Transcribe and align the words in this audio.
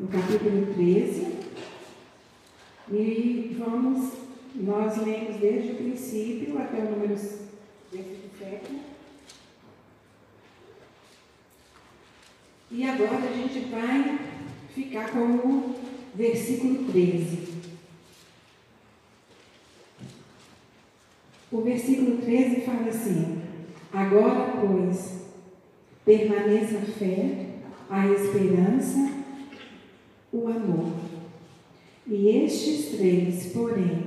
no 0.00 0.08
capítulo 0.08 0.72
13. 0.74 1.40
E 2.90 3.56
vamos, 3.58 4.12
nós 4.54 4.96
lemos 4.96 5.36
desde 5.36 5.72
o 5.72 5.76
princípio 5.76 6.58
até 6.58 6.78
o 6.78 6.90
número 6.90 7.14
versículo 7.92 8.30
7. 8.38 8.80
E 12.72 12.84
agora 12.84 13.16
a 13.16 13.32
gente 13.32 13.68
vai 13.68 14.18
ficar 14.74 15.10
com 15.10 15.18
o 15.18 15.74
versículo 16.14 16.90
13. 16.90 17.50
O 21.52 21.60
versículo 21.60 22.22
13 22.22 22.60
fala 22.62 22.88
assim: 22.88 23.42
Agora, 23.92 24.52
pois, 24.60 25.24
permaneça 26.04 26.78
a 26.78 26.92
fé, 26.92 27.46
a 27.90 28.06
esperança, 28.06 29.19
o 30.32 30.48
amor. 30.48 30.92
E 32.06 32.28
estes 32.28 32.96
três, 32.96 33.52
porém, 33.52 34.04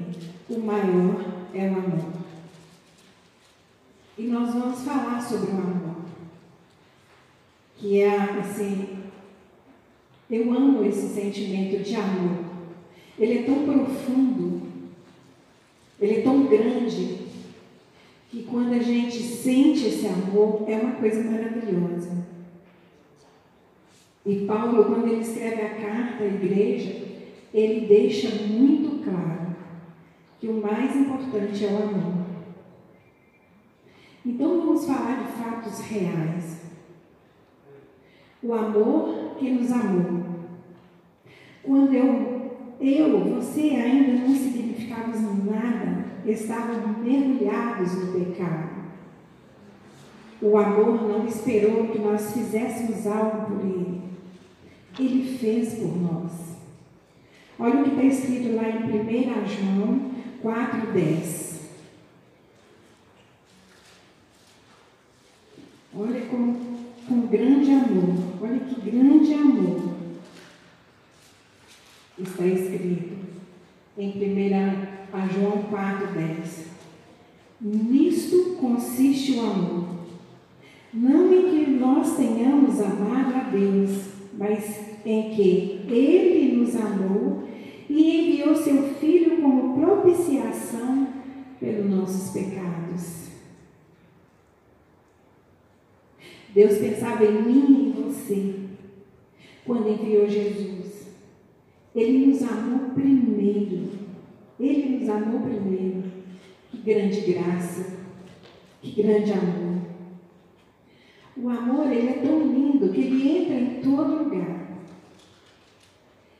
o 0.49 0.59
maior 0.59 1.23
é 1.53 1.67
o 1.69 1.77
amor. 1.77 2.13
E 4.17 4.23
nós 4.23 4.53
vamos 4.53 4.81
falar 4.81 5.21
sobre 5.21 5.51
o 5.51 5.55
amor. 5.55 5.95
Que 7.77 8.01
é 8.01 8.15
assim, 8.39 8.99
eu 10.29 10.51
amo 10.51 10.85
esse 10.85 11.07
sentimento 11.09 11.83
de 11.83 11.95
amor. 11.95 12.43
Ele 13.17 13.39
é 13.39 13.43
tão 13.43 13.65
profundo, 13.65 14.61
ele 15.99 16.15
é 16.15 16.21
tão 16.21 16.45
grande, 16.45 17.19
que 18.29 18.43
quando 18.43 18.73
a 18.73 18.79
gente 18.79 19.21
sente 19.21 19.85
esse 19.85 20.07
amor, 20.07 20.65
é 20.67 20.75
uma 20.77 20.93
coisa 20.93 21.23
maravilhosa. 21.23 22.32
E 24.25 24.45
Paulo, 24.45 24.85
quando 24.85 25.07
ele 25.07 25.21
escreve 25.21 25.61
a 25.61 25.75
carta 25.75 26.23
à 26.23 26.27
igreja, 26.27 27.03
ele 27.53 27.87
deixa 27.87 28.29
muito 28.45 29.03
claro 29.03 29.55
que 30.39 30.47
o 30.47 30.61
mais 30.61 30.95
importante 30.95 31.65
é 31.65 31.69
o 31.69 31.83
amor. 31.83 32.25
Então 34.25 34.61
vamos 34.61 34.85
falar 34.85 35.23
de 35.23 35.31
fatos 35.33 35.79
reais. 35.81 36.61
O 38.41 38.53
amor 38.53 39.35
que 39.37 39.51
nos 39.51 39.71
amou. 39.71 40.23
Quando 41.61 41.93
eu, 41.93 42.57
eu, 42.79 43.35
você 43.35 43.61
ainda 43.71 44.13
não 44.13 44.35
significávamos 44.35 45.45
nada 45.45 46.03
estavam 46.25 47.03
mergulhados 47.03 47.93
no 47.95 48.13
pecado. 48.13 48.69
O 50.41 50.57
amor 50.57 51.01
não 51.03 51.25
esperou 51.25 51.87
que 51.87 51.99
nós 51.99 52.33
fizéssemos 52.33 53.05
algo 53.07 53.45
por 53.47 53.65
ele. 53.65 54.02
Ele 54.99 55.37
fez 55.37 55.73
por 55.75 55.95
nós. 55.97 56.31
Olha 57.57 57.81
o 57.81 57.83
que 57.83 57.89
está 57.91 58.03
escrito 58.03 58.55
lá 58.55 58.69
em 58.69 58.83
1 58.83 59.47
João 59.47 60.11
4,10. 60.43 61.53
Olha 65.95 66.21
com, 66.25 66.55
com 67.07 67.27
grande 67.27 67.71
amor, 67.71 68.15
olha 68.41 68.59
que 68.59 68.81
grande 68.81 69.33
amor 69.33 69.93
está 72.17 72.45
escrito 72.45 73.13
em 73.97 74.09
1 74.09 74.93
a 75.13 75.27
João 75.27 75.63
4,10. 75.71 76.65
Nisto 77.61 78.57
consiste 78.59 79.33
o 79.33 79.41
amor. 79.41 79.85
Não 80.93 81.33
em 81.33 81.65
que 81.65 81.71
nós 81.71 82.17
tenhamos 82.17 82.81
amado 82.81 83.35
a 83.35 83.49
Deus, 83.49 84.12
mas 84.37 84.97
em 85.05 85.29
que 85.31 85.81
Ele 85.89 86.57
nos 86.57 86.75
amou 86.75 87.43
e 87.89 88.31
enviou 88.31 88.55
seu 88.55 88.95
Filho 88.95 89.41
como 89.41 89.79
propiciação 89.79 91.07
pelos 91.59 91.89
nossos 91.89 92.31
pecados. 92.31 93.23
Deus 96.53 96.77
pensava 96.77 97.25
em 97.25 97.41
mim 97.41 97.65
e 97.67 97.87
em 97.87 97.91
você 98.03 98.55
quando 99.65 99.89
enviou 99.89 100.29
Jesus. 100.29 101.07
Ele 101.95 102.27
nos 102.27 102.41
amou 102.43 102.91
primeiro. 102.91 103.89
Ele 104.59 104.97
nos 104.97 105.09
amou 105.09 105.41
primeiro. 105.41 106.03
Que 106.69 106.77
grande 106.77 107.21
graça, 107.21 107.97
que 108.81 109.01
grande 109.01 109.31
amor. 109.31 109.62
O 111.43 111.49
amor, 111.49 111.91
ele 111.91 112.07
é 112.07 112.13
tão 112.25 112.39
lindo 112.39 112.87
que 112.87 113.01
ele 113.01 113.37
entra 113.37 113.55
em 113.55 113.81
todo 113.81 114.23
lugar. 114.23 114.79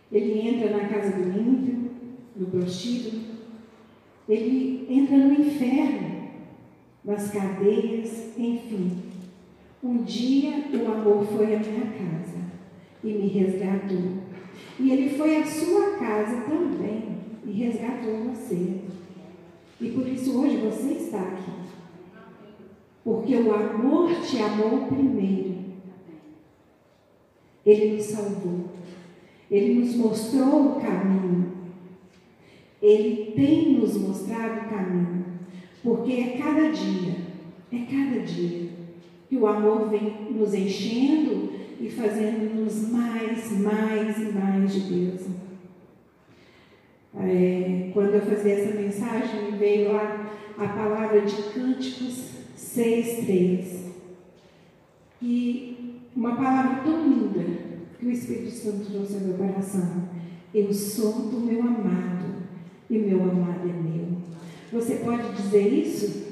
Ele 0.10 0.48
entra 0.48 0.78
na 0.78 0.88
casa 0.88 1.18
do 1.18 1.28
ímpio, 1.28 1.92
no 2.38 2.46
prostíbulo. 2.48 3.22
Ele 4.30 4.88
entra 4.90 5.18
no 5.18 5.34
inferno, 5.34 6.30
nas 7.04 7.30
cadeias, 7.32 8.30
enfim. 8.38 8.94
Um 9.84 10.04
dia 10.04 10.70
o 10.74 10.92
amor 10.94 11.26
foi 11.26 11.54
à 11.54 11.60
minha 11.60 11.86
casa 11.88 12.38
e 13.04 13.08
me 13.08 13.28
resgatou. 13.28 14.24
E 14.80 14.90
ele 14.90 15.18
foi 15.18 15.36
à 15.36 15.46
sua 15.46 15.98
casa 15.98 16.44
também 16.44 17.18
e 17.46 17.52
resgatou 17.52 18.20
você. 18.30 18.80
E 19.82 19.90
por 19.90 20.08
isso 20.08 20.40
hoje 20.40 20.56
você 20.60 20.94
está 20.94 21.20
aqui. 21.24 21.52
Porque 23.04 23.36
o 23.36 23.54
amor 23.54 24.10
te 24.22 24.42
amou 24.42 24.88
primeiro. 24.88 25.56
Ele 27.66 27.96
nos 27.96 28.06
salvou. 28.06 28.70
Ele 29.52 29.80
nos 29.80 29.96
mostrou 29.96 30.78
o 30.78 30.82
caminho. 30.82 31.52
Ele 32.82 33.34
tem 33.36 33.74
nos 33.74 33.98
mostrado 33.98 34.66
o 34.66 34.70
caminho. 34.70 35.26
Porque 35.84 36.14
é 36.14 36.38
cada 36.38 36.72
dia, 36.72 37.16
é 37.72 37.78
cada 37.80 38.22
dia 38.22 38.70
que 39.28 39.36
o 39.36 39.48
amor 39.48 39.90
vem 39.90 40.32
nos 40.32 40.54
enchendo 40.54 41.52
e 41.80 41.90
fazendo-nos 41.90 42.90
mais, 42.90 43.52
mais 43.60 44.18
e 44.18 44.32
mais 44.32 44.74
de 44.74 44.80
Deus. 44.80 45.22
É, 47.20 47.90
quando 47.94 48.14
eu 48.14 48.22
fazia 48.22 48.54
essa 48.54 48.80
mensagem, 48.80 49.52
me 49.52 49.58
veio 49.58 49.92
lá 49.92 50.32
a 50.58 50.68
palavra 50.68 51.22
de 51.22 51.36
Cânticos 51.52 52.43
6,3. 52.64 53.92
E 55.22 56.02
uma 56.16 56.36
palavra 56.36 56.84
tão 56.84 57.08
linda 57.08 57.44
que 58.00 58.06
o 58.06 58.12
Espírito 58.12 58.52
Santo 58.52 58.92
trouxe 58.92 59.16
ao 59.16 59.22
meu 59.22 59.38
coração. 59.38 60.10
Eu 60.54 60.74
sou 60.74 61.14
do 61.14 61.40
meu 61.40 61.62
amado 61.62 62.44
e 62.90 62.98
o 62.98 63.08
meu 63.08 63.22
amado 63.24 63.70
é 63.70 63.74
meu. 63.74 64.18
Você 64.72 64.96
pode 64.96 65.34
dizer 65.34 65.68
isso? 65.68 66.24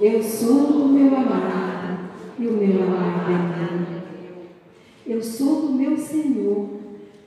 Eu 0.00 0.22
sou 0.22 0.72
do 0.72 0.88
meu 0.88 1.14
amado 1.16 2.10
e 2.38 2.46
o 2.46 2.52
meu 2.52 2.82
amado 2.82 3.32
é 3.32 3.76
meu. 3.76 5.16
Eu 5.16 5.22
sou 5.22 5.68
do 5.68 5.72
meu 5.72 5.96
Senhor. 5.96 6.68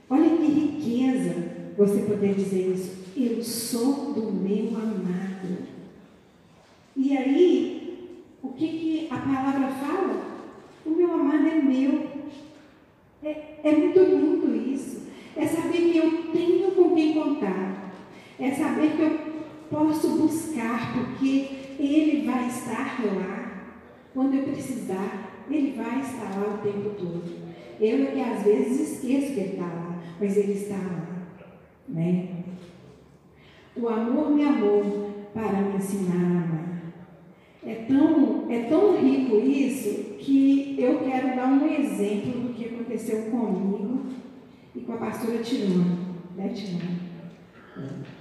Olha 0.10 0.38
que 0.38 0.46
riqueza 0.46 1.36
você 1.78 2.02
poder 2.02 2.36
dizer 2.36 2.74
isso. 2.74 3.02
Eu 3.16 3.44
sou 3.44 4.14
do 4.14 4.32
meu 4.32 4.68
amado. 4.70 5.58
E 6.96 7.18
aí, 7.18 7.81
que, 8.62 8.68
que 8.68 9.08
a 9.10 9.18
palavra 9.18 9.68
fala? 9.70 10.22
O 10.86 10.92
meu 10.92 11.14
amado 11.14 11.48
é 11.48 11.56
meu. 11.56 12.12
É, 13.24 13.60
é 13.64 13.72
muito 13.72 14.00
lindo 14.00 14.56
isso. 14.56 15.08
É 15.36 15.48
saber 15.48 15.92
que 15.92 15.98
eu 15.98 16.32
tenho 16.32 16.72
com 16.72 16.96
quem 16.96 17.14
contar. 17.14 17.92
É 18.40 18.52
saber 18.52 18.92
que 18.96 19.02
eu 19.02 19.20
posso 19.70 20.10
buscar, 20.18 20.94
porque 20.94 21.76
Ele 21.80 22.26
vai 22.26 22.48
estar 22.48 23.00
lá. 23.04 23.52
Quando 24.14 24.36
eu 24.36 24.44
precisar, 24.44 25.44
Ele 25.50 25.76
vai 25.76 26.02
estar 26.02 26.40
lá 26.40 26.56
o 26.56 26.58
tempo 26.60 26.92
todo. 26.92 27.42
Eu 27.80 28.04
é 28.04 28.12
que 28.12 28.22
às 28.22 28.44
vezes 28.44 28.92
esqueço 28.94 29.34
que 29.34 29.40
Ele 29.40 29.54
está 29.54 29.66
lá, 29.66 30.00
mas 30.20 30.38
Ele 30.38 30.54
está 30.54 30.76
lá. 30.76 31.08
Né? 31.90 32.44
O 33.76 33.88
amor 33.88 34.32
me 34.32 34.44
amou 34.44 35.30
para 35.34 35.62
me 35.62 35.78
ensinar 35.78 36.16
a 36.16 36.44
amar. 36.44 36.71
É 37.64 37.76
tão, 37.88 38.52
é 38.52 38.64
tão 38.64 39.00
rico 39.00 39.38
isso 39.38 40.16
que 40.18 40.76
eu 40.80 41.00
quero 41.00 41.36
dar 41.36 41.48
um 41.48 41.68
exemplo 41.68 42.42
do 42.42 42.54
que 42.54 42.66
aconteceu 42.66 43.24
comigo 43.30 44.06
e 44.76 44.80
com 44.80 44.94
a 44.94 44.98
pastora 44.98 45.38
Tirona. 45.44 46.00
Né, 46.36 46.50
Tirona? 46.50 47.00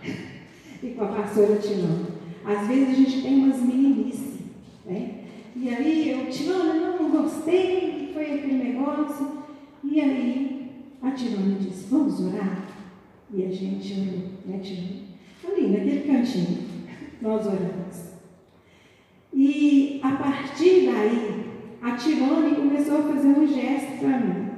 e 0.82 0.88
com 0.90 1.04
a 1.04 1.08
pastora 1.08 1.56
Tirona. 1.56 2.06
Às 2.44 2.68
vezes 2.68 2.88
a 2.88 2.92
gente 2.92 3.22
tem 3.22 3.38
umas 3.38 3.62
meninices, 3.62 4.40
né? 4.84 5.20
E 5.56 5.68
aí 5.68 6.10
eu, 6.10 6.30
Tirona, 6.30 6.74
não, 6.74 7.10
gostei, 7.10 8.10
foi 8.12 8.24
aquele 8.24 8.62
negócio. 8.62 9.38
E 9.82 10.00
aí 10.00 10.70
a 11.00 11.12
Tirona 11.12 11.56
disse, 11.58 11.86
vamos 11.88 12.20
orar? 12.20 12.68
E 13.32 13.44
a 13.46 13.50
gente 13.50 14.00
orou, 14.00 14.28
né, 14.44 14.58
Tirona? 14.58 15.00
Ali, 15.48 15.68
naquele 15.68 16.00
cantinho, 16.06 16.58
nós 17.22 17.46
oramos. 17.46 18.09
E 19.62 20.00
a 20.02 20.12
partir 20.12 20.86
daí, 20.90 21.50
a 21.82 21.94
Tirone 21.94 22.56
começou 22.56 23.00
a 23.00 23.02
fazer 23.02 23.28
um 23.28 23.46
gesto 23.46 23.98
para 23.98 24.18
mim. 24.18 24.50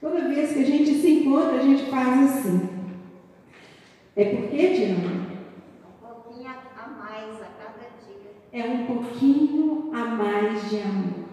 Toda 0.00 0.28
vez 0.28 0.50
que 0.54 0.60
a 0.60 0.64
gente 0.64 0.94
se 0.94 1.10
encontra, 1.10 1.58
a 1.58 1.62
gente 1.62 1.90
faz 1.90 2.22
assim. 2.22 2.70
É 4.16 4.24
porque, 4.24 4.68
Diana? 4.68 5.26
Um 5.86 6.06
pouquinho 6.06 6.48
a 6.48 6.88
mais 6.88 7.34
a 7.42 7.48
cada 7.58 7.86
dia. 8.00 8.32
É 8.50 8.64
um 8.64 8.86
pouquinho 8.86 9.90
a 9.92 10.04
mais 10.06 10.70
de 10.70 10.80
amor. 10.80 11.24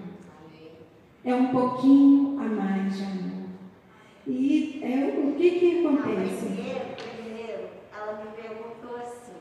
É 1.24 1.34
um 1.34 1.48
pouquinho 1.48 2.40
a 2.42 2.44
mais 2.44 2.98
de 2.98 3.04
amor. 3.04 3.32
E 4.28 4.82
é, 4.84 5.18
o 5.18 5.34
que 5.38 5.52
que 5.52 5.82
Não, 5.82 5.94
acontece? 5.94 6.46
primeiro, 6.46 6.80
primeiro, 6.98 7.70
ela 7.96 8.22
me 8.22 8.32
perguntou 8.42 8.98
assim. 8.98 9.32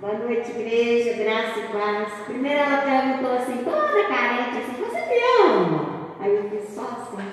Boa 0.00 0.14
noite, 0.32 0.50
igreja, 0.50 1.12
graça 1.22 1.60
e 1.60 1.68
paz. 1.68 2.12
Primeiro 2.24 2.58
ela 2.58 2.82
perguntou 2.82 3.32
assim, 3.36 3.58
toda 3.58 4.08
carente, 4.08 4.58
assim, 4.58 4.82
você 4.82 5.00
me 5.00 5.46
ama? 5.46 6.16
Aí 6.18 6.34
eu 6.34 6.48
fiz 6.48 6.74
só 6.74 6.82
assim. 6.82 7.28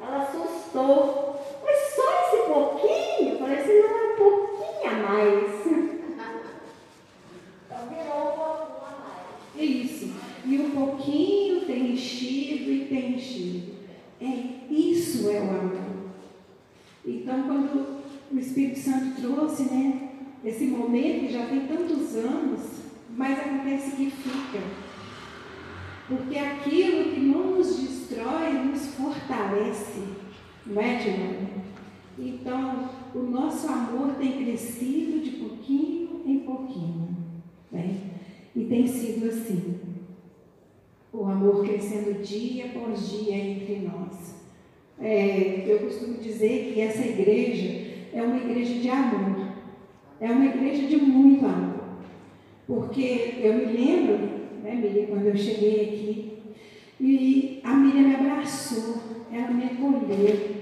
Ela 0.00 0.22
assustou. 0.22 1.40
Mas 1.64 1.78
só 1.94 2.02
esse 2.22 2.46
pouquinho? 2.46 3.32
Eu 3.32 3.38
falei 3.38 3.58
assim, 3.58 3.80
não, 3.80 3.98
é 3.98 4.12
um 4.12 4.16
pouquinho 4.16 4.90
a 4.90 5.08
mais. 5.08 5.66
Então 7.66 7.88
virou 7.88 8.22
um 8.22 8.36
pouquinho 8.36 8.84
a 8.86 8.94
mais. 9.02 9.58
É 9.58 9.64
isso. 9.64 10.14
E 10.44 10.58
um 10.58 10.70
pouquinho 10.70 11.64
tem 11.66 11.92
enchido 11.92 12.70
e 12.70 12.84
tem 12.84 13.14
enchido. 13.14 13.74
É, 14.20 14.72
isso 14.72 15.28
é 15.28 15.40
o 15.40 15.50
amor. 15.50 15.94
Então, 17.04 17.42
quando 17.42 18.02
o 18.32 18.38
Espírito 18.38 18.78
Santo 18.78 19.20
trouxe, 19.20 19.64
né, 19.64 20.10
esse 20.44 20.66
momento 20.66 21.26
que 21.26 21.32
já 21.32 21.46
tem 21.46 21.66
tantos 21.66 22.14
anos, 22.16 22.60
mas 23.16 23.38
acontece 23.38 23.96
que 23.96 24.10
fica. 24.10 24.60
Porque 26.06 26.38
aquilo 26.38 27.12
que 27.12 27.20
não 27.20 27.56
nos 27.56 27.78
destrói 27.80 28.52
nos 28.52 28.86
fortalece, 28.94 30.02
não 30.66 30.80
é, 30.82 30.96
Dilane? 30.96 31.48
Então, 32.18 32.90
o 33.14 33.18
nosso 33.20 33.66
amor 33.68 34.14
tem 34.14 34.44
crescido 34.44 35.20
de 35.20 35.30
pouquinho 35.32 36.20
em 36.26 36.40
pouquinho, 36.40 37.16
né? 37.72 38.00
E 38.54 38.64
tem 38.64 38.86
sido 38.86 39.26
assim. 39.26 39.80
O 41.12 41.24
amor 41.24 41.64
crescendo 41.64 42.22
dia 42.22 42.66
após 42.66 43.10
dia 43.10 43.36
entre 43.36 43.78
nós. 43.78 44.34
É, 45.00 45.64
eu 45.66 45.80
costumo 45.80 46.18
dizer 46.18 46.72
que 46.72 46.80
essa 46.80 47.04
igreja 47.04 48.08
é 48.12 48.22
uma 48.22 48.36
igreja 48.36 48.74
de 48.74 48.88
amor. 48.88 49.53
É 50.20 50.30
uma 50.30 50.46
igreja 50.46 50.86
de 50.86 50.96
muito 50.96 51.44
amor. 51.44 51.84
Porque 52.66 53.40
eu 53.42 53.54
me 53.54 53.64
lembro, 53.66 54.18
né, 54.62 54.74
Miriam, 54.74 55.06
quando 55.06 55.26
eu 55.26 55.36
cheguei 55.36 55.80
aqui, 55.82 56.32
e 57.00 57.60
a 57.62 57.74
Miriam 57.74 58.08
me 58.08 58.14
abraçou, 58.14 58.96
ela 59.32 59.50
me 59.50 59.64
acolheu, 59.64 60.54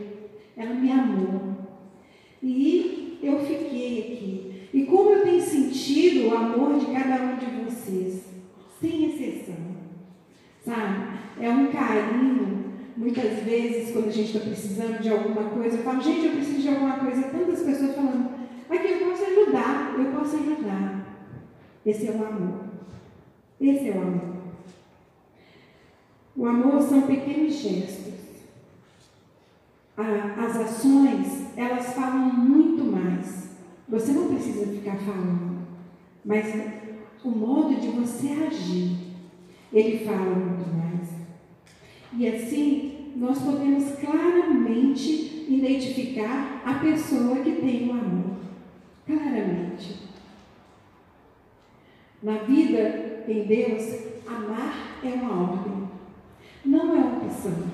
ela 0.57 0.75
me 0.75 0.91
amou. 0.91 1.57
E 2.43 3.19
eu 3.23 3.39
fiquei 3.41 3.99
aqui. 4.01 4.53
E 4.75 4.85
como 4.85 5.11
eu 5.11 5.23
tenho 5.23 5.41
sentido 5.41 6.29
o 6.29 6.35
amor 6.35 6.79
de 6.79 6.87
cada 6.87 7.23
um 7.23 7.37
de 7.37 7.47
vocês, 7.65 8.25
sem 8.81 9.05
exceção. 9.05 9.55
Sabe? 10.65 11.19
É 11.41 11.51
um 11.51 11.67
carinho. 11.69 12.63
Muitas 12.97 13.43
vezes, 13.43 13.93
quando 13.93 14.09
a 14.09 14.13
gente 14.13 14.37
está 14.37 14.41
precisando 14.41 15.01
de 15.01 15.09
alguma 15.09 15.45
coisa, 15.51 15.77
eu 15.77 15.83
falo, 15.83 16.03
gente, 16.03 16.27
eu 16.27 16.33
preciso 16.33 16.63
de 16.63 16.69
alguma 16.69 16.99
coisa. 16.99 17.23
Tantas 17.23 17.63
pessoas 17.63 17.95
falando, 17.95 18.32
aqui 18.79 18.93
eu 18.93 19.09
posso 19.09 19.25
ajudar, 19.25 19.95
eu 19.99 20.13
posso 20.13 20.37
ajudar. 20.37 21.07
Esse 21.85 22.09
é 22.09 22.11
o 22.13 22.27
amor. 22.27 22.61
Esse 23.61 23.89
é 23.89 23.93
o 23.93 24.03
amor. 24.03 24.33
O 26.37 26.47
amor 26.47 26.81
são 26.81 27.03
pequenos 27.03 27.55
gestos. 27.55 28.13
As 29.97 30.57
ações, 30.57 31.57
elas 31.57 31.93
falam 31.93 32.33
muito 32.33 32.85
mais. 32.85 33.51
Você 33.89 34.13
não 34.13 34.29
precisa 34.29 34.67
ficar 34.67 34.97
falando, 34.97 35.67
mas 36.25 36.47
o 37.23 37.31
modo 37.31 37.75
de 37.75 37.89
você 37.89 38.29
agir, 38.29 38.97
ele 39.73 40.05
fala 40.05 40.35
muito 40.35 40.75
mais. 40.75 41.09
E 42.17 42.27
assim, 42.27 43.13
nós 43.17 43.39
podemos 43.43 43.93
claramente 43.97 45.47
identificar 45.49 46.63
a 46.65 46.75
pessoa 46.75 47.37
que 47.37 47.53
tem 47.53 47.89
o 47.89 47.93
amor. 47.93 48.32
Claramente. 49.13 49.99
Na 52.23 52.39
vida 52.39 53.25
em 53.29 53.45
Deus, 53.45 54.07
amar 54.27 55.01
é 55.05 55.09
uma 55.09 55.53
ordem, 55.53 55.89
não 56.65 56.97
é 56.97 57.01
uma 57.01 57.17
opção. 57.19 57.65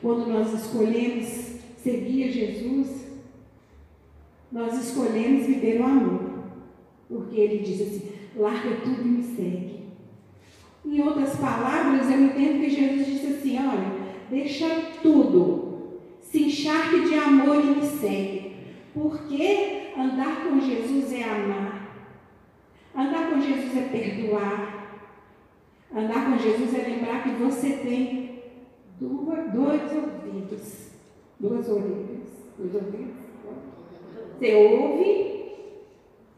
Quando 0.00 0.28
nós 0.28 0.52
escolhemos 0.54 1.58
seguir 1.76 2.30
Jesus, 2.30 3.04
nós 4.52 4.74
escolhemos 4.74 5.46
viver 5.46 5.80
o 5.80 5.86
amor. 5.86 6.44
Porque 7.08 7.40
ele 7.40 7.64
diz 7.64 7.80
assim: 7.80 8.12
larga 8.36 8.76
tudo 8.76 9.02
e 9.02 9.08
me 9.08 9.22
segue. 9.24 9.82
Em 10.84 11.00
outras 11.00 11.34
palavras, 11.36 12.08
eu 12.08 12.26
entendo 12.26 12.60
que 12.60 12.70
Jesus 12.70 13.06
disse 13.06 13.26
assim: 13.26 13.58
olha, 13.58 13.92
deixa 14.30 14.68
tudo, 15.02 15.98
se 16.20 16.44
encharque 16.44 17.08
de 17.08 17.14
amor 17.16 17.56
e 17.56 17.80
me 17.80 17.86
segue. 17.86 18.52
Porque 18.94 19.81
andar 19.96 20.44
com 20.44 20.60
Jesus 20.60 21.12
é 21.12 21.24
amar. 21.24 21.82
Andar 22.94 23.30
com 23.30 23.40
Jesus 23.40 23.76
é 23.76 23.88
perdoar. 23.88 25.00
Andar 25.94 26.30
com 26.30 26.38
Jesus 26.38 26.74
é 26.74 26.88
lembrar 26.88 27.22
que 27.22 27.30
você 27.30 27.70
tem 27.76 28.42
duas, 29.00 29.52
dois 29.52 29.82
ouvidos. 29.94 30.92
Duas 31.38 31.68
orelhas. 31.68 32.50
Dois 32.58 32.74
ouvidos. 32.74 33.22
Você 34.38 34.54
ouve 34.54 35.32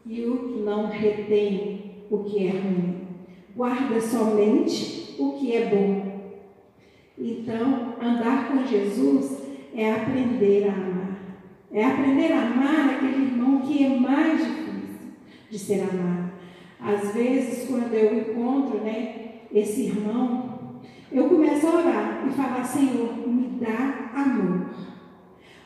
e 0.05 0.25
o 0.25 0.63
não 0.63 0.87
retém 0.87 2.05
o 2.09 2.19
que 2.19 2.47
é 2.47 2.51
ruim. 2.51 3.07
Guarda 3.55 3.99
somente 3.99 5.15
o 5.17 5.33
que 5.33 5.55
é 5.55 5.69
bom. 5.69 6.05
Então, 7.17 7.95
andar 8.01 8.49
com 8.49 8.65
Jesus 8.65 9.41
é 9.73 9.93
aprender 9.93 10.69
a 10.69 10.73
amar. 10.73 11.04
É 11.75 11.83
aprender 11.83 12.31
a 12.31 12.41
amar 12.41 12.89
aquele 12.89 13.25
irmão 13.25 13.59
que 13.59 13.83
é 13.83 13.99
mais 13.99 14.37
difícil 14.37 15.11
de 15.51 15.59
ser 15.59 15.81
amado. 15.81 16.31
Às 16.79 17.13
vezes, 17.13 17.67
quando 17.67 17.93
eu 17.93 18.17
encontro 18.17 18.79
né, 18.79 19.41
esse 19.53 19.87
irmão, 19.87 20.79
eu 21.11 21.27
começo 21.27 21.67
a 21.67 21.71
orar 21.71 22.25
e 22.25 22.31
falar: 22.31 22.63
Senhor, 22.63 23.27
me 23.27 23.59
dá 23.59 24.09
amor. 24.15 24.69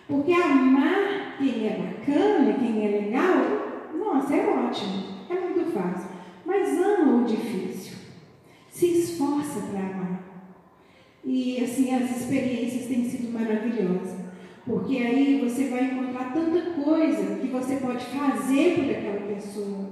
Porque 0.07 0.33
amar 0.33 1.37
quem 1.37 1.67
é 1.67 1.77
bacana, 1.77 2.53
quem 2.53 2.85
é 2.87 3.01
legal, 3.01 3.93
nossa, 3.95 4.33
é 4.33 4.47
ótimo, 4.47 5.03
é 5.29 5.33
muito 5.35 5.71
fácil. 5.71 6.09
Mas 6.43 6.75
ama 6.79 7.21
o 7.21 7.23
difícil. 7.23 7.99
Se 8.67 8.87
esforça 8.87 9.59
para 9.59 9.79
amar. 9.79 10.23
E 11.23 11.63
assim, 11.63 11.93
as 11.93 12.17
experiências 12.17 12.87
têm 12.87 13.07
sido 13.07 13.31
maravilhosas. 13.31 14.18
Porque 14.69 14.97
aí 14.97 15.41
você 15.43 15.67
vai 15.69 15.85
encontrar 15.85 16.31
tanta 16.31 16.61
coisa 16.79 17.37
que 17.37 17.47
você 17.47 17.77
pode 17.77 18.05
fazer 18.05 18.75
por 18.75 18.91
aquela 18.91 19.33
pessoa. 19.33 19.89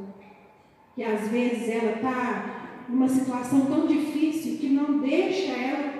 Que 0.93 1.03
às 1.03 1.29
vezes 1.29 1.67
ela 1.67 1.93
está 1.93 2.85
numa 2.87 3.07
situação 3.07 3.65
tão 3.65 3.87
difícil 3.87 4.59
que 4.59 4.69
não 4.69 4.99
deixa 4.99 5.51
ela 5.51 5.93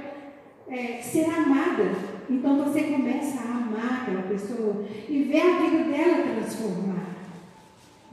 é, 0.68 1.02
ser 1.02 1.26
amada. 1.26 1.92
Então 2.30 2.64
você 2.64 2.84
começa 2.84 3.40
a 3.40 3.58
amar 3.58 4.04
aquela 4.04 4.22
pessoa 4.22 4.86
e 5.10 5.24
ver 5.24 5.42
a 5.42 5.58
vida 5.58 5.84
dela 5.86 6.36
transformar. 6.36 7.16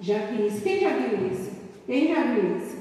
Já 0.01 0.19
vi 0.29 0.47
isso. 0.47 0.63
Quem 0.63 0.81
já 0.81 0.97
viu 0.97 1.29
isso? 1.31 1.51
Quem 1.85 2.09
já 2.09 2.23
viu 2.23 2.57
isso? 2.57 2.79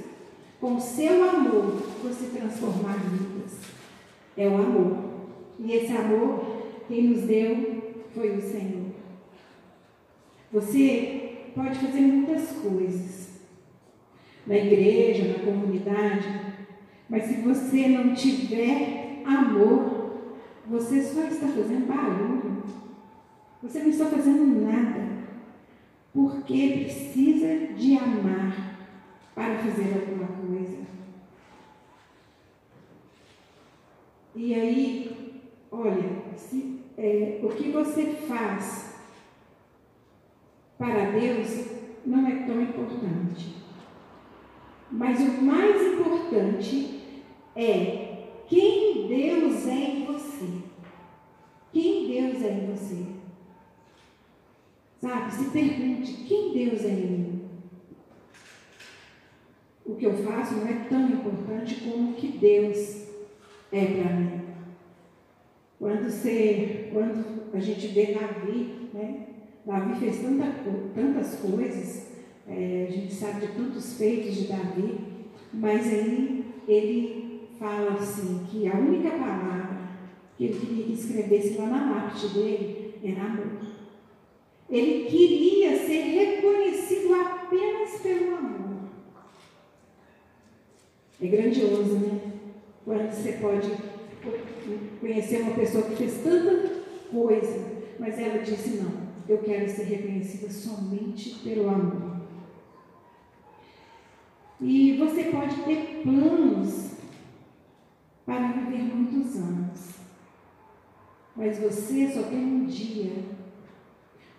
Com 0.61 0.79
seu 0.79 1.29
amor, 1.29 1.83
você 2.01 2.27
transformar 2.27 2.95
vidas. 3.09 3.59
É 4.37 4.47
o 4.47 4.55
amor. 4.55 4.97
E 5.59 5.73
esse 5.73 5.91
amor, 5.91 6.61
quem 6.87 7.09
nos 7.09 7.23
deu 7.23 7.72
foi 8.13 8.37
o 8.37 8.41
Senhor. 8.41 8.91
Você 10.51 11.51
pode 11.55 11.79
fazer 11.79 12.01
muitas 12.01 12.51
coisas 12.51 13.39
na 14.45 14.55
igreja, 14.55 15.37
na 15.37 15.43
comunidade, 15.43 16.27
mas 17.09 17.23
se 17.23 17.41
você 17.41 17.87
não 17.87 18.13
tiver 18.13 19.21
amor, 19.25 20.03
você 20.67 21.01
só 21.01 21.23
está 21.23 21.47
fazendo 21.47 21.87
barulho. 21.87 22.63
Você 23.61 23.79
não 23.79 23.89
está 23.89 24.05
fazendo 24.07 24.61
nada. 24.61 25.23
Porque 26.13 26.83
precisa 26.83 27.73
de 27.73 27.97
amar 27.97 28.77
para 29.33 29.57
fazer 29.57 29.93
alguma 29.93 30.27
coisa. 30.27 30.83
E 34.35 34.53
aí, 34.53 35.41
olha, 35.71 36.23
se, 36.35 36.82
é, 36.97 37.39
o 37.41 37.49
que 37.49 37.69
você 37.69 38.05
faz 38.27 38.95
para 40.77 41.11
Deus 41.11 41.67
não 42.05 42.27
é 42.27 42.35
tão 42.45 42.61
importante. 42.61 43.55
Mas 44.91 45.19
o 45.21 45.41
mais 45.41 45.81
importante 45.81 47.01
é 47.55 48.27
quem 48.47 49.07
Deus 49.07 49.67
é 49.67 49.71
em 49.71 50.05
você. 50.05 50.47
Quem 51.71 52.07
Deus 52.07 52.43
é 52.43 52.51
em 52.51 52.67
você. 52.67 53.05
Sabe? 55.01 55.33
Se 55.33 55.49
pergunte: 55.49 56.13
quem 56.27 56.53
Deus 56.53 56.85
é 56.85 56.89
em 56.89 57.07
mim? 57.07 57.49
O 59.85 59.95
que 59.95 60.05
eu 60.05 60.13
faço 60.23 60.55
não 60.55 60.67
é 60.67 60.85
tão 60.87 61.09
importante 61.09 61.81
como 61.81 62.11
o 62.11 62.13
que 62.13 62.27
Deus 62.27 63.07
é 63.71 63.85
para 63.85 64.13
mim. 64.13 64.42
Quando, 65.83 66.09
você, 66.09 66.87
quando 66.93 67.51
a 67.53 67.59
gente 67.59 67.87
vê 67.87 68.13
Davi, 68.13 68.89
né? 68.93 69.27
Davi 69.65 69.99
fez 69.99 70.21
tanta, 70.21 70.45
tantas 70.95 71.35
coisas, 71.41 72.07
é, 72.47 72.85
a 72.87 72.89
gente 72.89 73.13
sabe 73.13 73.47
de 73.47 73.47
tantos 73.51 73.97
feitos 73.97 74.33
de 74.33 74.47
Davi, 74.47 74.97
mas 75.51 75.85
aí 75.87 76.45
ele 76.69 77.49
fala 77.59 77.95
assim 77.95 78.45
que 78.49 78.65
a 78.65 78.77
única 78.77 79.09
palavra 79.09 79.77
que 80.37 80.45
ele 80.45 80.57
queria 80.57 80.85
que 80.85 80.93
escrevesse 80.93 81.57
lá 81.57 81.65
na 81.65 81.91
lápide 81.91 82.29
dele 82.29 82.95
era 83.03 83.21
amor. 83.21 83.67
Ele 84.69 85.03
queria 85.09 85.85
ser 85.85 86.01
reconhecido 86.01 87.13
apenas 87.13 87.99
pelo 88.01 88.37
amor. 88.37 88.83
É 91.21 91.27
grandioso, 91.27 91.95
né? 91.95 92.21
Quando 92.85 93.11
você 93.11 93.33
pode 93.33 93.92
conhecer 94.99 95.41
uma 95.41 95.53
pessoa 95.53 95.83
que 95.83 95.95
fez 95.95 96.23
tanta 96.23 96.83
coisa, 97.11 97.83
mas 97.99 98.17
ela 98.17 98.41
disse: 98.41 98.81
Não, 98.81 98.91
eu 99.27 99.39
quero 99.39 99.69
ser 99.69 99.83
reconhecida 99.83 100.49
somente 100.49 101.39
pelo 101.43 101.69
amor. 101.69 102.21
E 104.61 104.97
você 104.97 105.25
pode 105.25 105.55
ter 105.63 106.01
planos 106.03 106.91
para 108.25 108.53
viver 108.53 108.83
muitos 108.83 109.35
anos, 109.35 109.95
mas 111.35 111.59
você 111.59 112.09
só 112.09 112.23
tem 112.23 112.39
um 112.39 112.65
dia, 112.65 113.11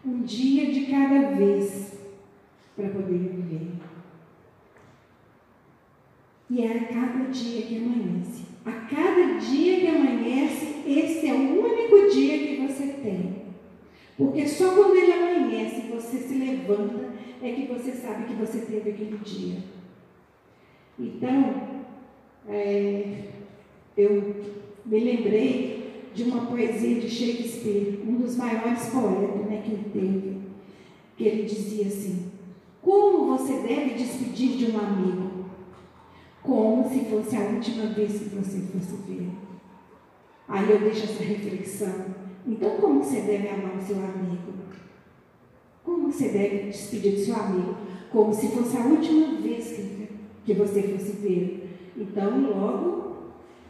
um 0.04 0.22
dia 0.22 0.72
de 0.72 0.86
cada 0.86 1.32
vez 1.32 1.98
para 2.74 2.88
poder 2.88 3.18
viver. 3.18 3.72
E 6.50 6.62
é 6.62 6.80
cada 6.84 7.30
dia 7.30 7.62
que 7.62 7.76
amanhece. 7.78 8.43
A 8.64 8.73
cada 8.73 9.38
dia 9.38 9.80
que 9.80 9.87
amanhece, 9.88 10.83
esse 10.87 11.28
é 11.28 11.35
o 11.35 11.62
único 11.62 12.11
dia 12.11 12.38
que 12.38 12.66
você 12.66 12.87
tem. 12.94 13.44
Porque 14.16 14.47
só 14.47 14.75
quando 14.75 14.97
ele 14.97 15.12
amanhece, 15.12 15.83
você 15.92 16.18
se 16.18 16.35
levanta, 16.35 17.12
é 17.42 17.52
que 17.52 17.66
você 17.66 17.92
sabe 17.92 18.25
que 18.25 18.35
você 18.35 18.61
teve 18.61 18.90
aquele 18.90 19.18
dia. 19.18 19.56
Então, 20.99 21.54
é, 22.49 23.25
eu 23.97 24.35
me 24.87 25.00
lembrei 25.00 25.90
de 26.14 26.23
uma 26.23 26.47
poesia 26.47 27.00
de 27.00 27.09
Shakespeare, 27.09 28.00
um 28.06 28.16
dos 28.16 28.37
maiores 28.37 28.87
poetas 28.87 29.47
né, 29.47 29.62
que 29.64 29.73
ele 29.73 29.90
teve, 29.92 30.40
que 31.16 31.25
ele 31.25 31.42
dizia 31.42 31.87
assim: 31.87 32.30
Como 32.80 33.37
você 33.37 33.54
deve 33.61 33.94
despedir 33.94 34.56
de 34.56 34.73
um 34.73 34.78
amigo? 34.78 35.43
Como 36.44 36.86
se 36.86 37.06
fosse 37.06 37.36
a 37.36 37.40
última 37.40 37.86
vez 37.86 38.12
que 38.12 38.36
você 38.36 38.60
fosse 38.60 38.96
ver. 39.08 39.30
Aí 40.46 40.70
eu 40.70 40.78
deixo 40.78 41.04
essa 41.04 41.24
reflexão. 41.24 42.04
Então, 42.46 42.76
como 42.76 43.02
você 43.02 43.22
deve 43.22 43.48
amar 43.48 43.78
o 43.78 43.80
seu 43.80 43.96
amigo? 43.96 44.52
Como 45.82 46.12
você 46.12 46.28
deve 46.28 46.68
despedir 46.68 47.12
do 47.12 47.24
seu 47.24 47.34
amigo? 47.34 47.74
Como 48.12 48.34
se 48.34 48.48
fosse 48.48 48.76
a 48.76 48.80
última 48.80 49.40
vez 49.40 49.72
que, 49.72 50.08
que 50.44 50.52
você 50.52 50.82
fosse 50.82 51.12
ver. 51.12 51.78
Então, 51.96 52.42
logo, 52.42 53.16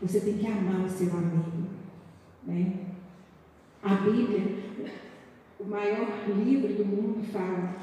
você 0.03 0.19
tem 0.19 0.39
que 0.39 0.47
amar 0.49 0.85
o 0.85 0.91
seu 0.91 1.13
amigo. 1.13 1.69
Né? 2.43 2.73
A 3.85 3.95
Bíblia, 3.95 4.43
o 5.61 5.65
maior 5.65 6.09
livro 6.45 6.75
do 6.75 6.85
mundo, 6.85 7.25
fala 7.33 7.77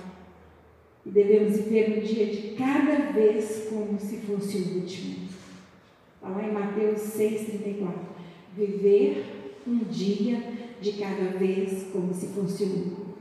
e 1.06 1.10
devemos 1.10 1.58
viver 1.58 1.98
um 1.98 2.02
dia 2.02 2.26
de 2.28 2.56
cada 2.56 3.12
vez 3.12 3.68
como 3.70 4.00
se 4.00 4.18
fosse 4.18 4.58
o 4.58 4.80
último. 4.80 5.28
Está 6.16 6.30
lá 6.30 6.48
em 6.48 6.52
Mateus 6.52 7.00
6,34. 7.16 7.92
Viver 8.56 9.26
um 9.68 9.80
dia 9.80 10.44
de 10.80 10.94
cada 10.94 11.38
vez 11.38 11.88
como 11.92 12.14
se 12.14 12.28
fosse 12.28 12.64
o 12.64 12.68
último. 12.68 13.12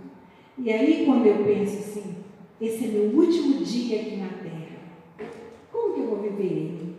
E 0.58 0.70
aí, 0.70 1.06
quando 1.06 1.26
eu 1.26 1.44
penso 1.44 1.78
assim, 1.78 2.16
esse 2.60 2.84
é 2.84 2.88
meu 2.88 3.04
último 3.18 3.64
dia 3.64 4.02
aqui 4.02 4.16
na 4.16 4.28
terra, 4.28 5.30
como 5.72 5.94
que 5.94 6.00
eu 6.00 6.06
vou 6.06 6.22
viver 6.22 6.52
ele? 6.52 6.96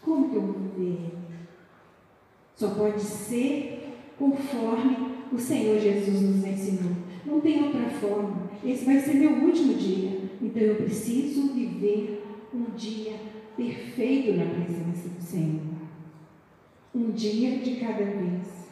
Como 0.00 0.30
que 0.30 0.36
eu 0.36 0.42
vou 0.42 0.54
viver 0.54 0.92
ele? 0.92 1.12
Só 2.56 2.70
pode 2.70 3.00
ser 3.00 3.94
conforme 4.18 4.96
o 5.30 5.38
Senhor 5.38 5.78
Jesus 5.78 6.22
nos 6.22 6.46
ensinou. 6.46 6.96
Não 7.28 7.40
tem 7.40 7.64
outra 7.64 7.90
forma. 7.90 8.50
Esse 8.64 8.86
vai 8.86 8.98
ser 8.98 9.14
meu 9.14 9.44
último 9.44 9.74
dia. 9.74 10.18
Então 10.40 10.62
eu 10.62 10.76
preciso 10.76 11.52
viver 11.52 12.24
um 12.54 12.74
dia 12.74 13.16
perfeito 13.56 14.38
na 14.38 14.46
presença 14.46 15.08
do 15.10 15.22
Senhor. 15.22 15.60
Um 16.94 17.10
dia 17.10 17.58
de 17.58 17.76
cada 17.76 18.04
vez. 18.04 18.68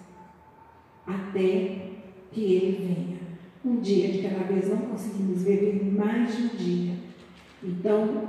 Até 1.07 1.91
que 2.33 2.41
Ele 2.41 2.87
venha. 2.87 3.19
Um 3.65 3.81
dia 3.81 4.09
de 4.11 4.23
cada 4.23 4.45
vez. 4.45 4.71
Não 4.71 4.79
conseguimos 4.79 5.43
viver 5.43 5.85
mais 5.93 6.35
de 6.35 6.43
um 6.45 6.49
dia. 6.57 6.95
Então, 7.63 8.29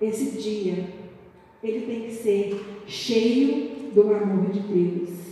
esse 0.00 0.38
dia, 0.40 0.84
ele 1.62 1.86
tem 1.86 2.02
que 2.02 2.12
ser 2.12 2.82
cheio 2.86 3.92
do 3.92 4.14
amor 4.14 4.50
de 4.50 4.60
Deus. 4.60 5.27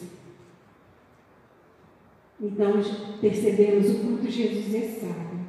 Então, 2.56 2.72
percebemos 3.20 3.90
o 3.90 3.98
quanto 3.98 4.30
Jesus 4.30 4.74
é 4.74 4.80
sábio. 4.80 5.40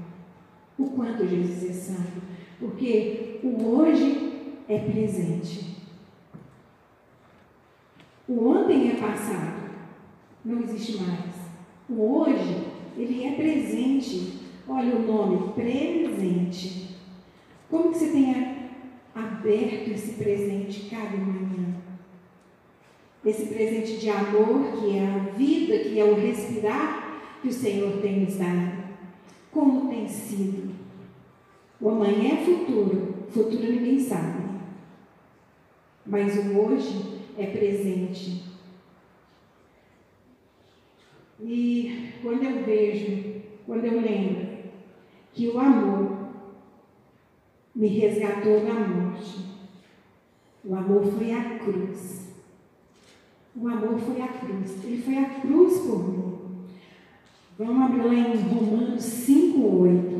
O 0.78 0.88
quanto 0.88 1.26
Jesus 1.26 1.70
é 1.70 1.72
sábio. 1.72 2.22
Porque 2.60 3.40
o 3.42 3.66
hoje 3.66 4.34
é 4.68 4.78
presente. 4.78 5.78
O 8.28 8.50
ontem 8.50 8.92
é 8.92 8.96
passado. 8.96 9.72
Não 10.44 10.60
existe 10.64 10.98
mais. 11.02 11.34
O 11.90 12.24
hoje, 12.24 12.66
ele 12.98 13.24
é 13.24 13.36
presente. 13.38 14.42
Olha 14.68 14.98
o 14.98 15.08
nome, 15.08 15.54
presente. 15.54 16.98
Como 17.70 17.94
que 17.94 18.00
você 18.00 18.12
tem 18.12 18.70
aberto 19.16 19.92
esse 19.92 20.22
presente 20.22 20.90
cada 20.90 21.16
manhã? 21.16 21.87
Esse 23.26 23.48
presente 23.48 23.98
de 23.98 24.10
amor, 24.10 24.72
que 24.80 24.98
é 24.98 25.06
a 25.06 25.18
vida, 25.36 25.80
que 25.80 26.00
é 26.00 26.04
o 26.04 26.16
respirar 26.16 27.08
que 27.42 27.50
o 27.50 27.54
Senhor 27.54 28.02
tem 28.02 28.22
nos 28.22 28.38
dado. 28.38 28.84
Como 29.52 29.90
tem 29.90 30.08
sido? 30.08 30.76
O 31.80 31.90
amanhã 31.90 32.34
é 32.34 32.46
futuro, 32.46 33.26
futuro 33.30 33.72
ninguém 33.72 34.00
sabe. 34.00 34.48
Mas 36.06 36.38
o 36.38 36.58
hoje 36.58 37.22
é 37.38 37.46
presente. 37.48 38.44
E 41.40 42.14
quando 42.22 42.44
eu 42.44 42.64
vejo, 42.64 43.42
quando 43.66 43.86
eu 43.86 44.02
lembro 44.02 44.48
que 45.34 45.48
o 45.50 45.60
amor 45.60 46.30
me 47.76 47.88
resgatou 47.88 48.62
da 48.62 48.74
morte, 48.74 49.46
o 50.66 50.74
amor 50.74 51.06
foi 51.06 51.32
a 51.32 51.60
cruz. 51.60 52.27
O 53.60 53.68
amor 53.68 53.98
foi 54.00 54.22
a 54.22 54.28
cruz. 54.28 54.84
Ele 54.84 55.02
foi 55.02 55.18
a 55.18 55.30
cruz 55.40 55.80
por 55.80 56.08
mim. 56.08 56.38
Vamos 57.58 57.86
abrir 57.86 58.04
lá 58.04 58.14
em 58.14 58.38
Romanos 58.38 59.04
5, 59.04 59.82
8. 59.82 60.18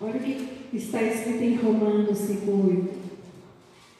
Olha 0.00 0.16
o 0.16 0.20
que 0.20 0.76
está 0.76 1.00
escrito 1.00 1.44
em 1.44 1.54
Romanos 1.54 2.18
5, 2.18 2.50
8. 2.50 3.02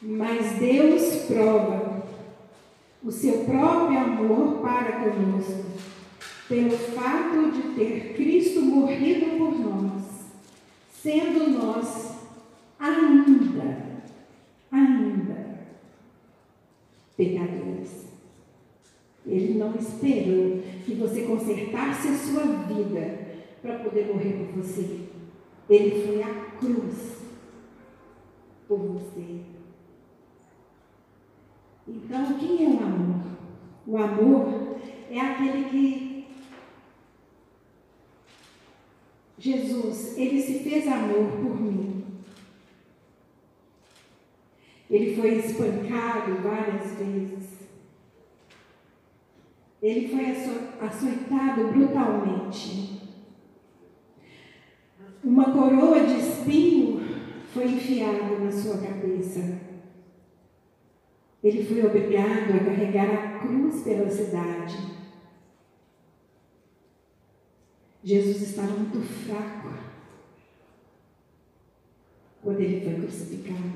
Mas 0.03 0.59
Deus 0.59 1.27
prova 1.27 2.09
o 3.05 3.11
seu 3.13 3.45
próprio 3.45 3.99
amor 3.99 4.61
para 4.61 4.99
conosco 4.99 5.72
pelo 6.49 6.71
fato 6.71 7.51
de 7.53 7.75
ter 7.75 8.15
Cristo 8.15 8.63
morrido 8.63 9.39
por 9.39 9.59
nós, 9.59 10.03
sendo 10.93 11.51
nós 11.51 12.19
ainda, 12.79 14.03
ainda 14.71 15.59
pecadores. 17.17 18.07
Ele 19.25 19.55
não 19.55 19.75
esperou 19.77 20.61
que 20.85 20.95
você 20.95 21.23
consertasse 21.23 22.09
a 22.09 22.19
sua 22.19 22.45
vida 22.67 23.23
para 23.63 23.79
poder 23.79 24.07
morrer 24.09 24.33
por 24.33 24.63
você. 24.63 25.07
Ele 25.71 26.05
foi 26.05 26.23
à 26.23 26.35
cruz 26.59 27.19
por 28.67 28.79
você. 28.79 29.43
Então, 31.87 32.39
quem 32.39 32.65
é 32.65 32.69
o 32.69 32.83
amor? 32.83 33.23
O 33.87 33.97
amor 33.97 34.77
é 35.11 35.21
aquele 35.21 35.65
que 35.69 36.12
Jesus, 39.43 40.17
ele 40.17 40.41
se 40.41 40.61
fez 40.61 40.87
amor 40.87 41.33
por 41.33 41.61
mim. 41.61 42.05
Ele 44.89 45.17
foi 45.17 45.35
espancado 45.39 46.37
várias 46.45 46.93
vezes. 46.93 47.49
Ele 49.83 50.07
foi 50.07 50.27
açoitado 50.87 51.73
brutalmente. 51.73 53.01
Uma 55.25 55.53
coroa 55.53 56.07
de 56.07 56.21
espinho 56.21 57.01
foi 57.53 57.65
enfiada 57.65 58.39
na 58.39 58.53
sua 58.53 58.79
cabeça. 58.79 59.59
Ele 61.43 61.65
foi 61.65 61.85
obrigado 61.85 62.55
a 62.55 62.65
carregar 62.65 63.11
a 63.11 63.39
cruz 63.41 63.83
pela 63.83 64.09
cidade. 64.09 65.02
Jesus 68.05 68.43
estava 68.43 68.73
muito 68.73 69.01
fraco 69.01 69.69
quando 72.43 72.61
ele 72.61 72.81
foi 72.85 72.95
crucificado. 73.01 73.73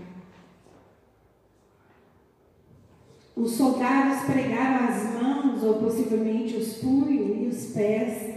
Os 3.36 3.52
soldados 3.52 4.24
pregaram 4.24 4.88
as 4.88 5.22
mãos 5.22 5.62
ou 5.62 5.74
possivelmente 5.74 6.56
os 6.56 6.78
punhos 6.78 7.36
e 7.38 7.46
os 7.46 7.72
pés 7.72 8.34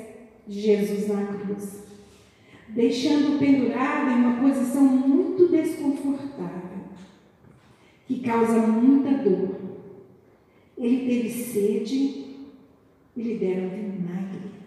de 0.48 0.62
Jesus 0.62 1.08
na 1.08 1.26
cruz, 1.26 1.84
deixando-o 2.68 3.40
pendurado 3.40 4.12
em 4.12 4.16
uma 4.16 4.42
posição 4.42 4.84
muito 4.84 5.48
desconfortável, 5.48 6.80
que 8.06 8.20
causa 8.20 8.60
muita 8.60 9.24
dor. 9.24 9.56
Ele 10.78 11.08
teve 11.08 11.30
sede 11.30 11.96
e 13.16 13.22
lhe 13.22 13.38
deram 13.40 13.70
vinagre. 13.70 14.59